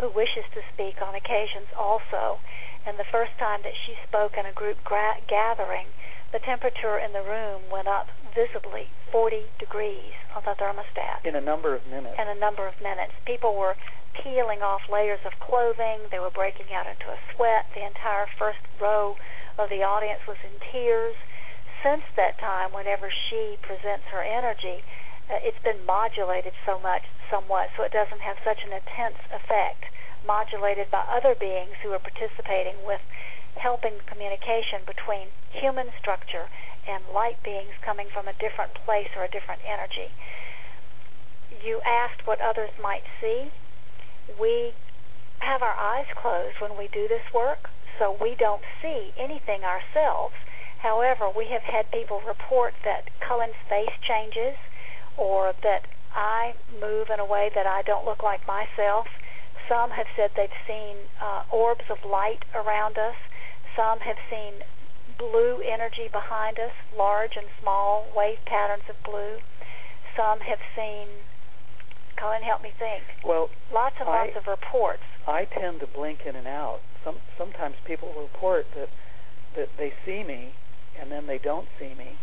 [0.00, 2.42] who wishes to speak on occasions also.
[2.86, 5.88] And the first time that she spoke in a group gra- gathering,
[6.34, 11.22] the temperature in the room went up visibly 40 degrees on the thermostat.
[11.22, 12.18] In a number of minutes.
[12.18, 13.14] In a number of minutes.
[13.24, 13.78] People were
[14.22, 16.10] peeling off layers of clothing.
[16.10, 17.70] They were breaking out into a sweat.
[17.74, 19.14] The entire first row
[19.58, 21.14] of the audience was in tears.
[21.84, 24.80] Since that time, whenever she presents her energy,
[25.28, 29.84] uh, it's been modulated so much, somewhat, so it doesn't have such an intense effect.
[30.24, 33.04] Modulated by other beings who are participating with
[33.60, 36.48] helping communication between human structure
[36.88, 40.08] and light beings coming from a different place or a different energy.
[41.62, 43.52] You asked what others might see
[44.40, 44.72] we
[45.40, 47.68] have our eyes closed when we do this work,
[47.98, 50.34] so we don't see anything ourselves.
[50.84, 54.52] However, we have had people report that Cullen's face changes
[55.16, 59.08] or that I move in a way that I don't look like myself.
[59.64, 63.16] Some have said they've seen uh, orbs of light around us.
[63.72, 64.60] Some have seen
[65.16, 69.40] blue energy behind us, large and small wave patterns of blue.
[70.12, 71.08] Some have seen
[72.20, 73.02] Cullen, help me think.
[73.24, 75.02] Well, lots and I, lots of reports.
[75.26, 76.78] I tend to blink in and out.
[77.02, 78.88] Some sometimes people report that
[79.56, 80.52] that they see me
[81.00, 82.18] and then they don't see me,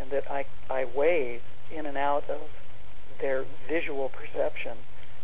[0.00, 1.40] and that I I wave
[1.70, 2.40] in and out of
[3.20, 4.78] their visual perception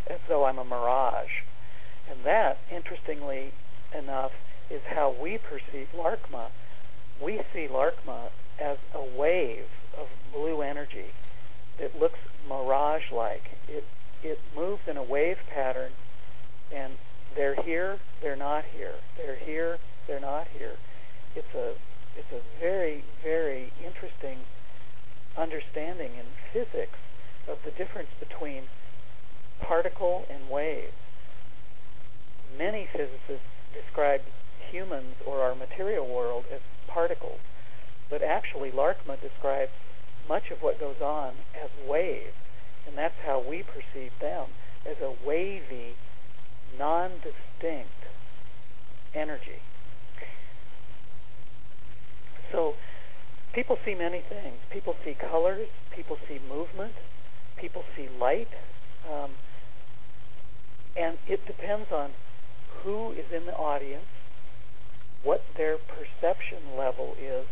[0.09, 1.43] as though I'm a mirage.
[2.09, 3.53] And that, interestingly
[3.97, 4.33] enough,
[4.71, 6.49] is how we perceive Laarkmaa.
[7.23, 8.31] We see Laarkmaa
[8.61, 9.67] as a wave
[9.99, 11.13] of blue energy
[11.81, 12.19] that looks
[12.49, 13.43] mirage-like.
[13.69, 13.85] It
[14.23, 15.93] it moves in a wave pattern,
[16.75, 16.95] and
[17.35, 18.95] they're here, they're not here.
[19.17, 20.77] They're here, they're not here.
[21.35, 21.75] It's a
[22.17, 24.39] it's a very very interesting
[25.37, 26.99] understanding in physics
[27.49, 28.65] of the difference between
[29.61, 30.91] particle and wave.
[32.57, 34.23] Many physicists describe
[34.71, 37.41] humans or our material world as particles,
[38.11, 39.73] but actually Laarkmaa describes
[40.29, 42.35] much of what goes on as waves
[42.87, 44.47] and that's how we perceive them
[44.89, 45.95] as a wavy,
[46.79, 47.91] non-distinct
[49.15, 49.61] energy.
[52.53, 52.75] So
[53.55, 54.57] people see many things.
[54.73, 55.69] People see colors.
[55.95, 56.93] People see movement.
[57.61, 58.49] People see light.
[59.11, 59.31] Um,
[60.97, 62.11] and it depends on
[62.83, 64.07] who is in the audience,
[65.23, 67.47] what their perception level is.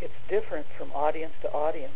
[0.00, 1.94] It's different from audience to audience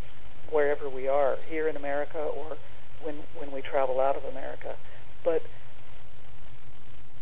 [0.52, 2.56] wherever we are, here in America or
[3.02, 4.76] when when we travel out of America.
[5.24, 5.40] But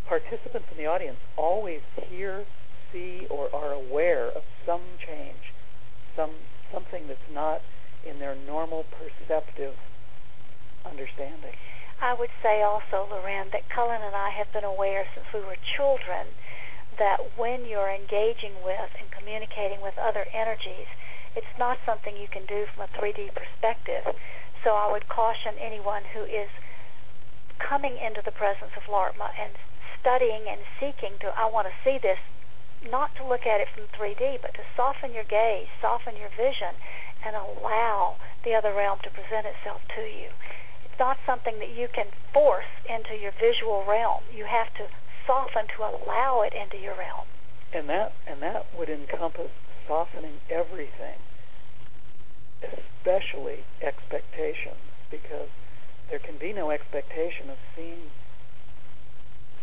[0.08, 2.44] participants in the audience always hear,
[2.92, 5.52] see, or are aware of some change,
[6.14, 6.30] some
[6.72, 7.60] something that's not
[8.06, 9.74] in their normal perceptive
[10.84, 11.52] understanding.
[12.00, 15.56] I would say also, Loren, that Cullen and I have been aware since we were
[15.76, 16.26] children
[16.98, 20.90] that when you're engaging with and communicating with other energies,
[21.36, 24.04] it's not something you can do from a 3D perspective.
[24.64, 26.50] So I would caution anyone who is
[27.62, 29.54] coming into the presence of Laarkmaa and
[30.00, 32.18] studying and seeking to, I want to see this,
[32.90, 36.74] not to look at it from 3D, but to soften your gaze, soften your vision,
[37.24, 40.30] and allow the other realm to present itself to you.
[40.84, 44.22] It's not something that you can force into your visual realm.
[44.34, 44.90] You have to
[45.26, 47.26] soften to allow it into your realm.
[47.72, 49.50] And that and that would encompass
[49.86, 51.18] softening everything
[52.62, 54.78] especially expectations,
[55.10, 55.50] because
[56.10, 58.10] there can be no expectation of seeing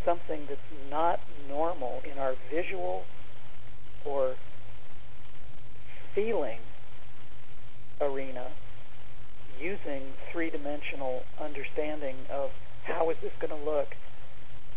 [0.10, 3.04] something that's not normal in our visual
[4.06, 4.34] or
[6.16, 6.58] feeling
[8.02, 8.48] arena
[9.62, 10.02] using
[10.32, 12.50] three-dimensional understanding of
[12.88, 13.94] how is this going to look,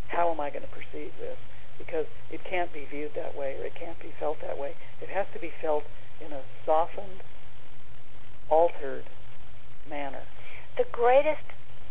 [0.09, 1.39] how am I going to perceive this,
[1.79, 4.73] because it can't be viewed that way or it can't be felt that way.
[5.01, 5.85] It has to be felt
[6.21, 7.25] in a softened,
[8.51, 9.05] altered
[9.89, 10.29] manner.
[10.77, 11.47] The greatest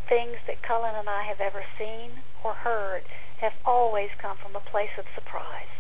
[0.09, 2.11] things that Cullen and I have ever seen
[2.43, 3.01] or heard
[3.41, 5.73] have always come from a place of surprise,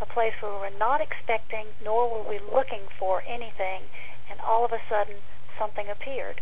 [0.00, 3.88] a place where we were not expecting nor were we looking for anything,
[4.30, 5.16] and all of a sudden
[5.58, 6.40] something appeared.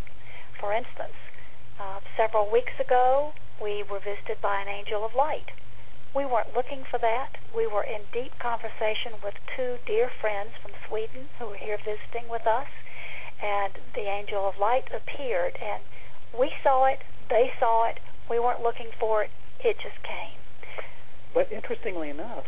[0.59, 1.15] For instance,
[1.79, 5.55] uh, several weeks ago, we were visited by an angel of light.
[6.15, 7.37] We weren't looking for that.
[7.55, 12.29] We were in deep conversation with two dear friends from Sweden who were here visiting
[12.29, 12.69] with us
[13.43, 15.85] and the angel of light appeared and
[16.33, 20.41] we saw it, they saw it, we weren't looking for it, it just came.
[21.37, 22.45] But interestingly enough,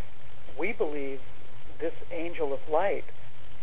[0.58, 1.20] we believe
[1.78, 3.04] this angel of light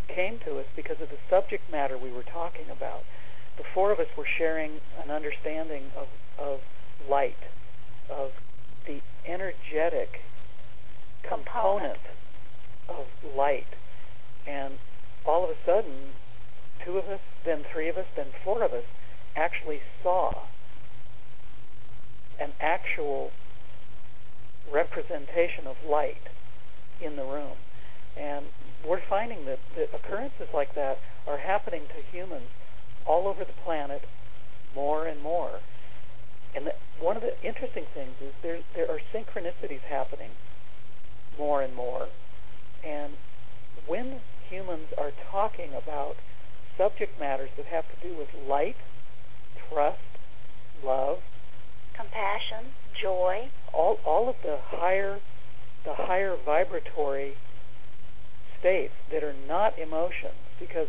[0.07, 3.01] came to us because of the subject matter we were talking about.
[3.57, 6.05] The four of us were sharing an understanding of,
[6.37, 6.59] of
[7.09, 7.41] light,
[8.07, 8.33] of
[8.85, 10.21] the energetic
[11.27, 11.99] component, component
[12.87, 13.05] of
[13.35, 13.73] light.
[14.45, 14.75] And
[15.25, 16.13] all of a sudden,
[16.85, 18.83] two of us, then three of us, then four of us
[19.35, 20.31] actually saw
[22.39, 23.31] an actual
[24.71, 26.29] representation of light
[27.01, 27.57] in the room.
[28.17, 28.45] And
[28.87, 30.97] we're finding that, that occurrences like that
[31.27, 32.47] are happening to humans
[33.05, 34.01] all over the planet
[34.73, 35.59] more and more.
[36.55, 40.31] And the, one of the interesting things is there there are synchronicities happening
[41.37, 42.07] more and more.
[42.83, 43.13] And
[43.87, 46.15] when humans are talking about
[46.77, 48.75] subject matters that have to do with light,
[49.69, 49.99] trust,
[50.83, 51.19] love,
[51.97, 52.71] compassion,
[53.01, 55.19] joy, all all of the higher
[55.85, 57.33] the higher vibratory
[58.59, 60.87] states that are not emotions because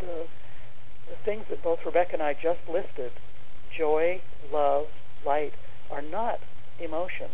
[0.00, 0.26] the
[1.08, 3.12] the things that both Rebecca and I just listed,
[3.76, 4.20] joy,
[4.52, 4.86] love,
[5.24, 5.52] light,
[5.90, 6.38] are not
[6.78, 7.32] emotions.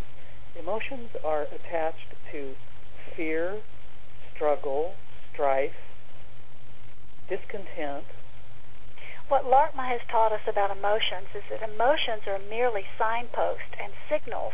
[0.59, 2.55] Emotions are attached to
[3.17, 3.61] fear,
[4.35, 4.93] struggle,
[5.33, 5.75] strife,
[7.29, 8.05] discontent.
[9.33, 14.53] What Laarkmaa has taught us about emotions is that emotions are merely signposts and signals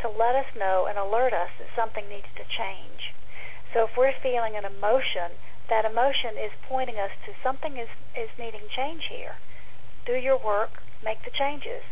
[0.00, 3.10] to let us know and alert us that something needs to change.
[3.74, 5.34] So if we're feeling an emotion,
[5.68, 9.34] that emotion is pointing us to something is, is needing change here.
[10.06, 11.82] Do your work, make the changes.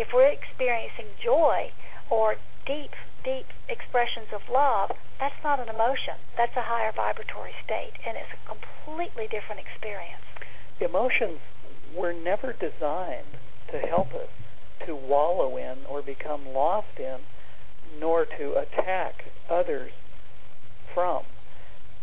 [0.00, 1.68] If we're experiencing joy
[2.08, 2.96] or deep,
[3.28, 6.16] deep expressions of love, that's not an emotion.
[6.40, 10.24] That's a higher vibratory state, and it's a completely different experience.
[10.80, 11.40] Emotions
[11.96, 13.38] were never designed
[13.70, 14.28] to help us
[14.86, 17.18] to wallow in or become lost in,
[17.98, 19.14] nor to attack
[19.50, 19.90] others
[20.94, 21.22] from.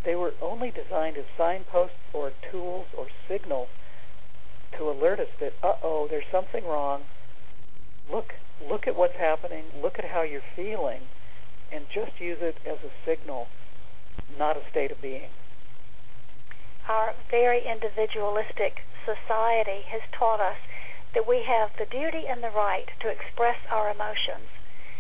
[0.06, 3.68] They were only designed as signposts or tools or signals
[4.78, 7.02] to alert us that, uh oh, there's something wrong.
[8.12, 8.34] Look,
[8.68, 11.02] look at what's happening, look at how you're feeling,
[11.72, 13.48] and just use it as a signal,
[14.38, 15.30] not a state of being.
[16.92, 20.60] Our very individualistic society has taught us
[21.16, 24.52] that we have the duty and the right to express our emotions,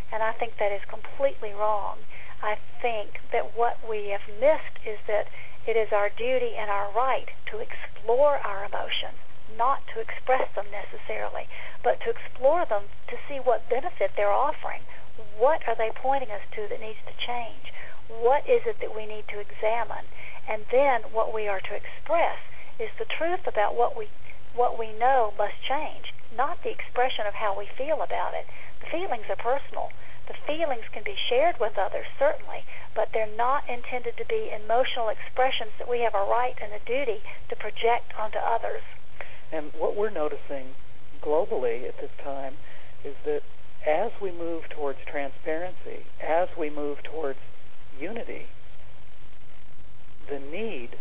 [0.07, 1.99] and I think that is completely wrong.
[2.41, 5.27] I think that what we have missed is that
[5.67, 9.19] it is our duty and our right to explore our emotions,
[9.59, 11.51] not to express them necessarily,
[11.83, 14.87] but to explore them to see what benefit they're offering.
[15.35, 17.73] What are they pointing us to that needs to change?
[18.07, 20.07] What is it that we need to examine?
[20.47, 22.37] And then what we are to express
[22.79, 24.07] is the truth about what we
[24.53, 28.43] what we know must change, not the expression of how we feel about it.
[28.83, 29.91] The feelings are personal.
[30.27, 32.65] The feelings can be shared with others, certainly,
[32.95, 36.83] but they're not intended to be emotional expressions that we have a right and a
[36.83, 38.83] duty to project onto others.
[39.51, 40.75] And what we're noticing
[41.23, 42.55] globally at this time
[43.03, 43.41] is that
[43.87, 47.39] as we move towards transparency, as we move towards
[47.99, 48.47] unity,
[50.31, 50.91] the need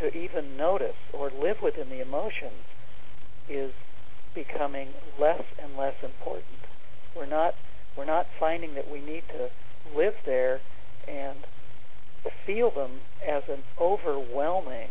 [0.00, 2.64] to even notice or live within the emotions
[3.48, 3.72] is
[4.34, 4.88] becoming
[5.20, 6.64] less and less important.
[7.14, 7.54] We're not
[7.96, 9.48] we're not finding that we need to
[9.96, 10.60] live there
[11.08, 11.38] and
[12.44, 14.88] feel them as an overwhelming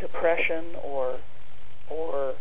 [0.00, 1.18] depression or
[1.90, 2.34] or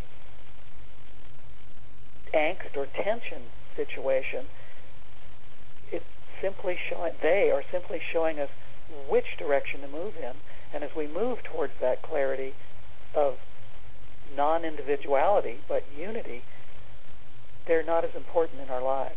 [2.34, 3.44] angst or tension
[3.76, 4.46] situation.
[5.92, 6.06] It's
[6.42, 8.50] simply showing they are simply showing us
[9.10, 10.34] which direction to move in,
[10.74, 12.54] and as we move towards that clarity
[13.16, 13.36] of
[14.36, 16.44] non-individuality but unity,
[17.68, 19.16] they're not as important in our lives.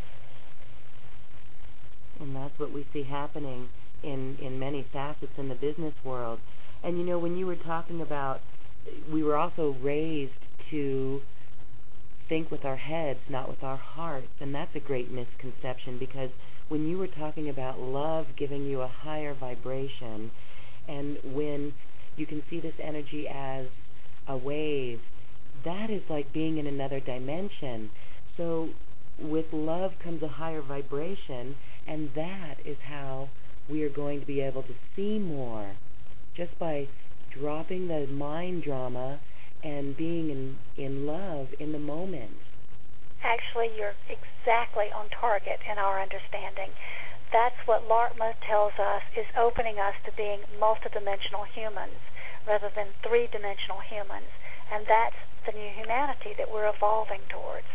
[2.20, 3.68] And that's what we see happening
[4.02, 6.38] in in many facets in the business world.
[6.82, 8.40] And you know, when you were talking about,
[9.12, 10.32] we were also raised
[10.70, 11.20] to
[12.28, 16.30] think with our heads, not with our hearts, and that's a great misconception because
[16.70, 20.30] when you were talking about love giving you a higher vibration,
[20.88, 21.74] and when
[22.16, 23.66] you can see this energy as
[24.28, 25.00] a wave,
[25.64, 27.90] that is like being in another dimension.
[28.36, 28.68] So
[29.18, 31.56] with love comes a higher vibration,
[31.88, 33.28] and that is how
[33.68, 35.72] we are going to be able to see more
[36.36, 36.86] just by
[37.36, 39.20] dropping the mind drama
[39.64, 42.36] and being in, in love in the moment.
[43.22, 46.72] Actually, you're exactly on target in our understanding.
[47.32, 52.00] That's what Laarkmaa tells us is opening us to being multidimensional humans
[52.46, 54.26] rather than three dimensional humans.
[54.72, 55.16] And that's
[55.46, 57.68] the new humanity that we're evolving towards.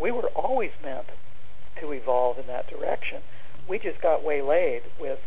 [0.00, 1.06] We were always meant
[1.80, 3.22] to evolve in that direction.
[3.68, 5.18] We just got waylaid with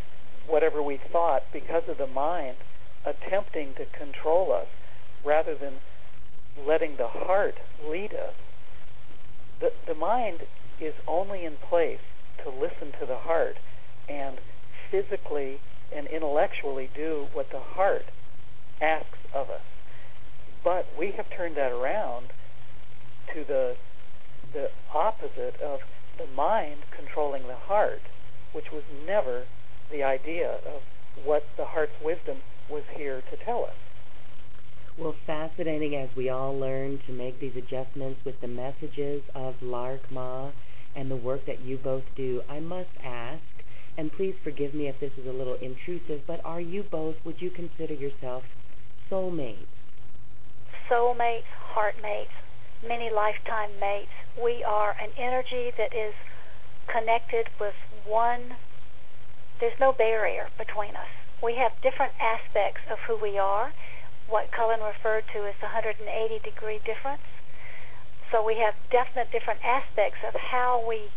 [0.48, 2.58] whatever we thought because of the mind
[3.06, 4.68] attempting to control us
[5.26, 5.80] rather than
[6.68, 7.56] letting the heart
[7.90, 8.34] lead us.
[9.60, 10.40] The, the mind
[10.80, 12.00] is only in place
[12.44, 13.56] to listen to the heart
[14.08, 14.38] and
[14.92, 15.60] physically
[15.96, 18.06] and intellectually do what the heart
[18.82, 19.62] asks of us.
[20.64, 22.28] But we have turned that around
[23.34, 23.76] to the
[24.54, 25.80] the opposite of
[26.18, 28.02] the mind controlling the heart,
[28.54, 29.44] which was never
[29.92, 30.82] the idea of
[31.26, 32.38] what the heart's wisdom
[32.70, 33.76] was here to tell us.
[35.00, 40.52] Well, fascinating as we all learn to make these adjustments with the messages of Laarkmaa
[40.96, 42.42] and the work that you both do.
[42.50, 43.44] I must ask,
[43.96, 47.40] and please forgive me if this is a little intrusive, but are you both, would
[47.40, 48.44] you consider yourself
[49.12, 49.70] soulmates?
[50.90, 51.46] Soulmates,
[51.76, 52.34] heartmates,
[52.82, 54.10] many lifetime mates.
[54.42, 56.14] We are an energy that is
[56.92, 57.76] connected with
[58.08, 58.58] one,
[59.60, 61.12] there's no barrier between us.
[61.44, 63.70] We have different aspects of who we are,
[64.30, 66.04] what Cullen referred to as the 180
[66.44, 67.24] degree difference.
[68.32, 71.08] So we have definite different aspects of how we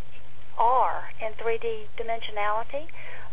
[0.58, 2.86] are in 3D dimensionality,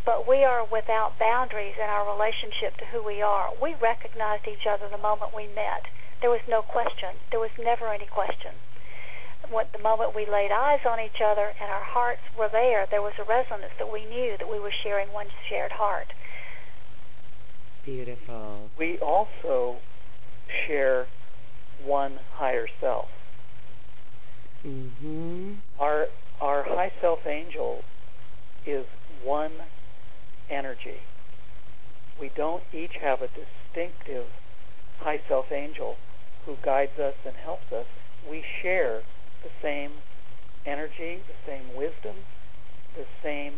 [0.06, 3.54] but we are without boundaries in our relationship to who we are.
[3.62, 5.86] We recognized each other the moment we met.
[6.22, 7.14] There was no question.
[7.30, 8.58] There was never any question.
[9.54, 13.06] What the moment we laid eyes on each other and our hearts were there, there
[13.06, 16.10] was a resonance that we knew that we were sharing one shared heart.
[17.88, 18.70] Beautiful.
[18.78, 19.78] We also
[20.68, 21.08] share
[21.86, 23.06] one higher self.
[24.66, 25.54] Mm-hmm.
[25.80, 26.08] Our
[26.42, 27.80] our high self angel
[28.66, 28.86] is
[29.24, 29.54] one
[30.50, 31.00] energy.
[32.20, 34.26] We don't each have a distinctive
[35.00, 35.96] high self angel
[36.46, 37.86] who guides us and helps us.
[38.30, 39.00] We share
[39.44, 39.92] the same
[40.66, 42.18] energy, the same wisdom,
[42.98, 43.54] the same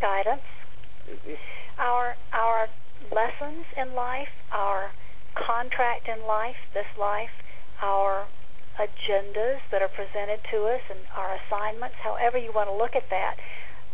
[0.00, 0.42] guidance.
[1.78, 2.68] Our our
[3.14, 4.90] lessons in life, our
[5.34, 7.32] contract in life, this life,
[7.82, 8.26] our
[8.78, 13.10] agendas that are presented to us and our assignments, however you want to look at
[13.10, 13.34] that,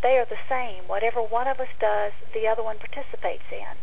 [0.05, 0.85] they are the same.
[0.89, 3.75] Whatever one of us does, the other one participates in.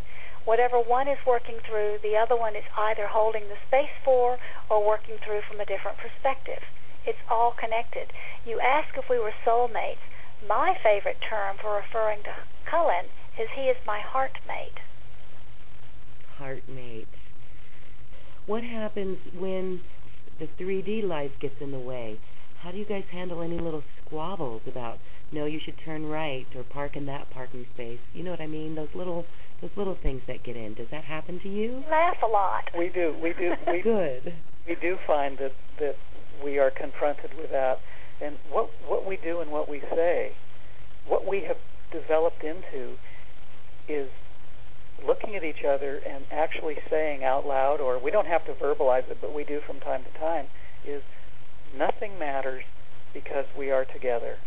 [0.46, 4.38] Whatever one is working through, the other one is either holding the space for
[4.70, 6.62] or working through from a different perspective.
[7.06, 8.14] It's all connected.
[8.46, 10.02] You ask if we were soulmates.
[10.42, 12.34] My favorite term for referring to
[12.66, 13.06] Cullen
[13.40, 14.80] is he is my heartmate.
[16.38, 17.08] Heartmate.
[18.46, 19.82] What happens when
[20.42, 22.20] the 3D life gets in the way.
[22.62, 24.98] How do you guys handle any little squabbles about
[25.34, 28.00] no, you should turn right or park in that parking space?
[28.14, 28.76] You know what I mean?
[28.76, 29.26] Those little
[29.62, 30.74] those little things that get in.
[30.74, 31.84] Does that happen to you?
[31.90, 32.66] Laugh a lot.
[32.78, 33.16] We do.
[33.22, 33.54] We do.
[33.72, 34.34] We, Good.
[34.68, 35.96] We do find that that
[36.44, 37.78] we are confronted with that,
[38.22, 40.32] and what what we do and what we say,
[41.08, 41.58] what we have
[41.94, 42.96] developed into,
[43.88, 44.10] is
[45.06, 49.10] looking at each other and actually saying out loud, or we don't have to verbalize
[49.10, 50.46] it, but we do from time to time,
[50.86, 51.02] is
[51.76, 52.64] nothing matters
[53.14, 54.38] because we are together.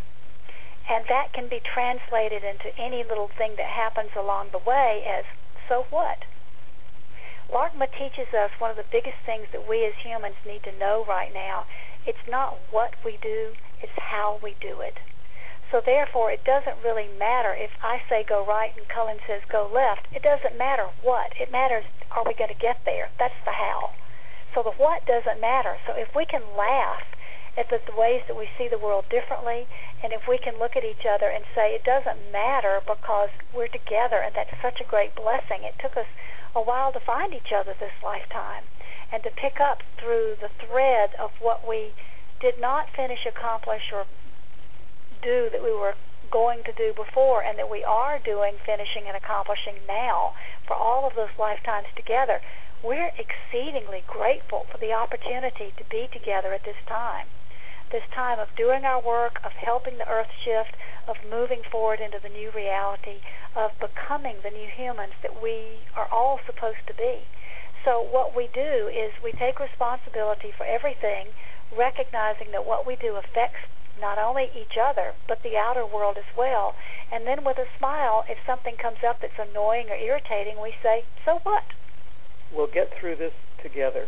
[0.88, 5.24] And that can be translated into any little thing that happens along the way as,
[5.68, 6.18] so what?
[7.52, 11.04] Laarkmaa teaches us one of the biggest things that we as humans need to know
[11.08, 11.64] right now.
[12.06, 14.96] It's not what we do, it's how we do it.
[15.74, 19.66] So therefore, it doesn't really matter if I say go right and Cullen says go
[19.66, 20.06] left.
[20.14, 21.34] It doesn't matter what.
[21.34, 21.82] It matters
[22.14, 23.10] are we going to get there?
[23.18, 23.90] That's the how.
[24.54, 25.74] So the what doesn't matter.
[25.82, 27.02] So if we can laugh
[27.58, 29.66] at the, the ways that we see the world differently,
[29.98, 33.66] and if we can look at each other and say it doesn't matter because we're
[33.66, 35.66] together, and that's such a great blessing.
[35.66, 36.06] It took us
[36.54, 38.62] a while to find each other this lifetime,
[39.10, 41.98] and to pick up through the thread of what we
[42.38, 44.06] did not finish, accomplish, or
[45.24, 45.96] do that we were
[46.30, 50.36] going to do before and that we are doing, finishing, and accomplishing now
[50.68, 52.40] for all of those lifetimes together,
[52.84, 57.26] we're exceedingly grateful for the opportunity to be together at this time.
[57.92, 60.76] This time of doing our work, of helping the earth shift,
[61.08, 63.20] of moving forward into the new reality,
[63.54, 67.24] of becoming the new humans that we are all supposed to be.
[67.84, 71.28] So, what we do is we take responsibility for everything,
[71.76, 73.60] recognizing that what we do affects
[74.00, 76.74] not only each other, but the outer world as well.
[77.12, 81.04] And then with a smile, if something comes up that's annoying or irritating, we say,
[81.24, 81.62] so what?
[82.54, 83.32] We'll get through this
[83.62, 84.06] together.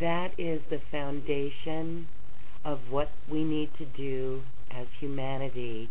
[0.00, 2.08] That is the foundation
[2.64, 5.88] of what we need to do as humanity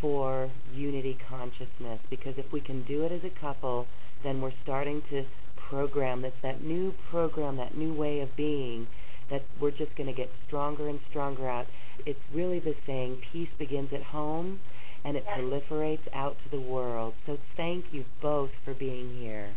[0.00, 2.00] for unity consciousness.
[2.08, 3.86] Because if we can do it as a couple,
[4.22, 5.24] then we're starting to
[5.68, 6.22] program.
[6.22, 8.86] That's that new program, that new way of being
[9.30, 11.66] that we're just going to get stronger and stronger out
[12.04, 14.60] it's really the saying, peace begins at home
[15.04, 15.38] and it yes.
[15.38, 17.14] proliferates out to the world.
[17.26, 19.54] So thank you both for being here.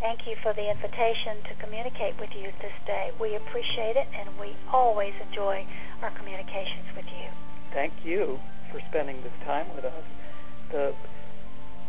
[0.00, 3.10] Thank you for the invitation to communicate with you this day.
[3.20, 5.64] We appreciate it and we always enjoy
[6.02, 7.30] our communications with you.
[7.72, 8.40] Thank you
[8.72, 10.04] for spending this time with us.
[10.72, 10.92] the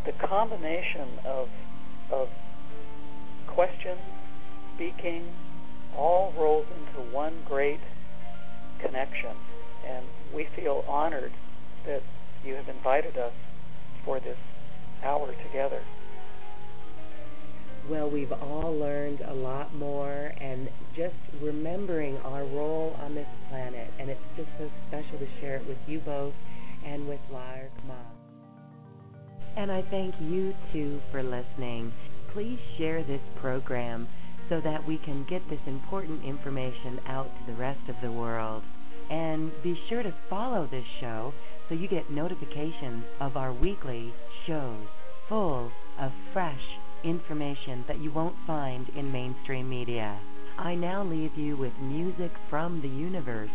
[0.06, 1.48] the combination of
[2.12, 2.28] of
[3.48, 3.96] question,
[4.74, 5.32] speaking,
[5.96, 7.80] all rolls into one great
[8.84, 9.36] connection,
[9.86, 10.04] and
[10.34, 11.32] we feel honored
[11.86, 12.02] that
[12.44, 13.32] you have invited us
[14.04, 14.36] for this
[15.02, 15.82] hour together.
[17.90, 23.90] Well, we've all learned a lot more, and just remembering our role on this planet,
[23.98, 26.34] and it's just so special to share it with you both
[26.86, 27.94] and with Lark Ma.
[29.56, 31.92] And I thank you too for listening.
[32.32, 34.08] Please share this program
[34.48, 38.62] so that we can get this important information out to the rest of the world.
[39.10, 41.32] And be sure to follow this show
[41.68, 44.12] so you get notifications of our weekly
[44.46, 44.86] shows
[45.28, 46.60] full of fresh
[47.04, 50.18] information that you won't find in mainstream media.
[50.58, 53.50] I now leave you with music from the universe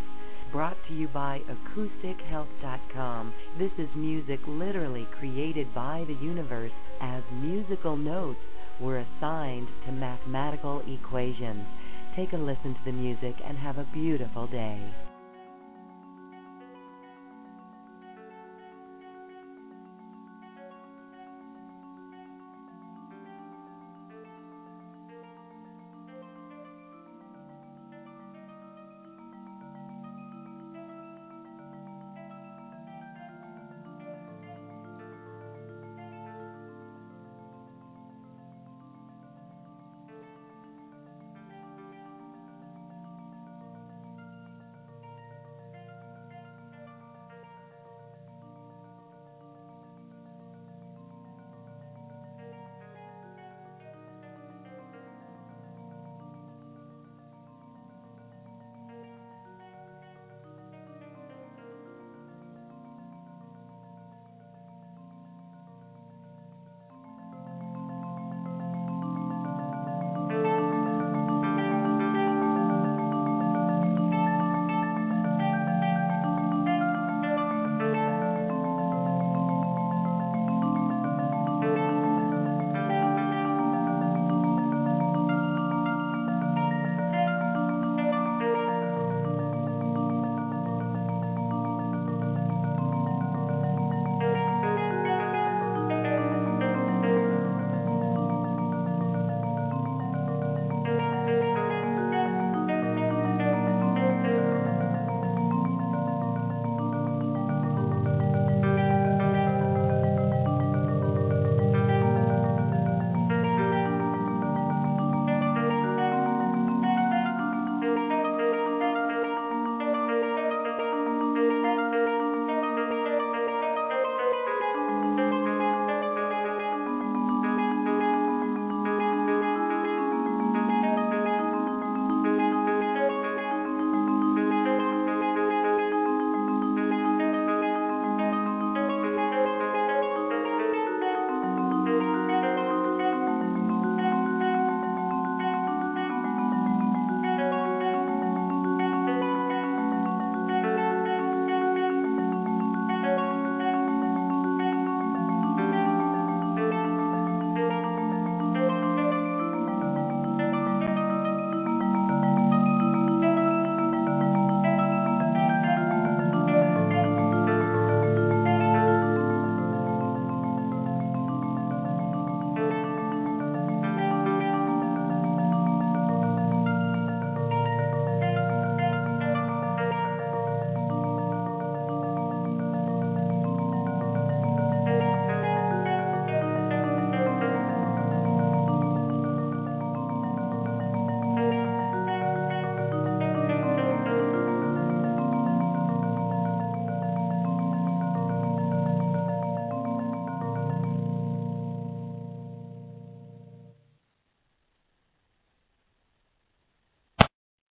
[0.51, 3.33] brought to you by acoustichealth.com.
[3.59, 6.71] This is music literally created by the universe
[7.01, 8.39] as musical notes
[8.79, 11.67] were assigned to mathematical equations.
[12.15, 15.08] Take a listen to the music and have a beautiful day.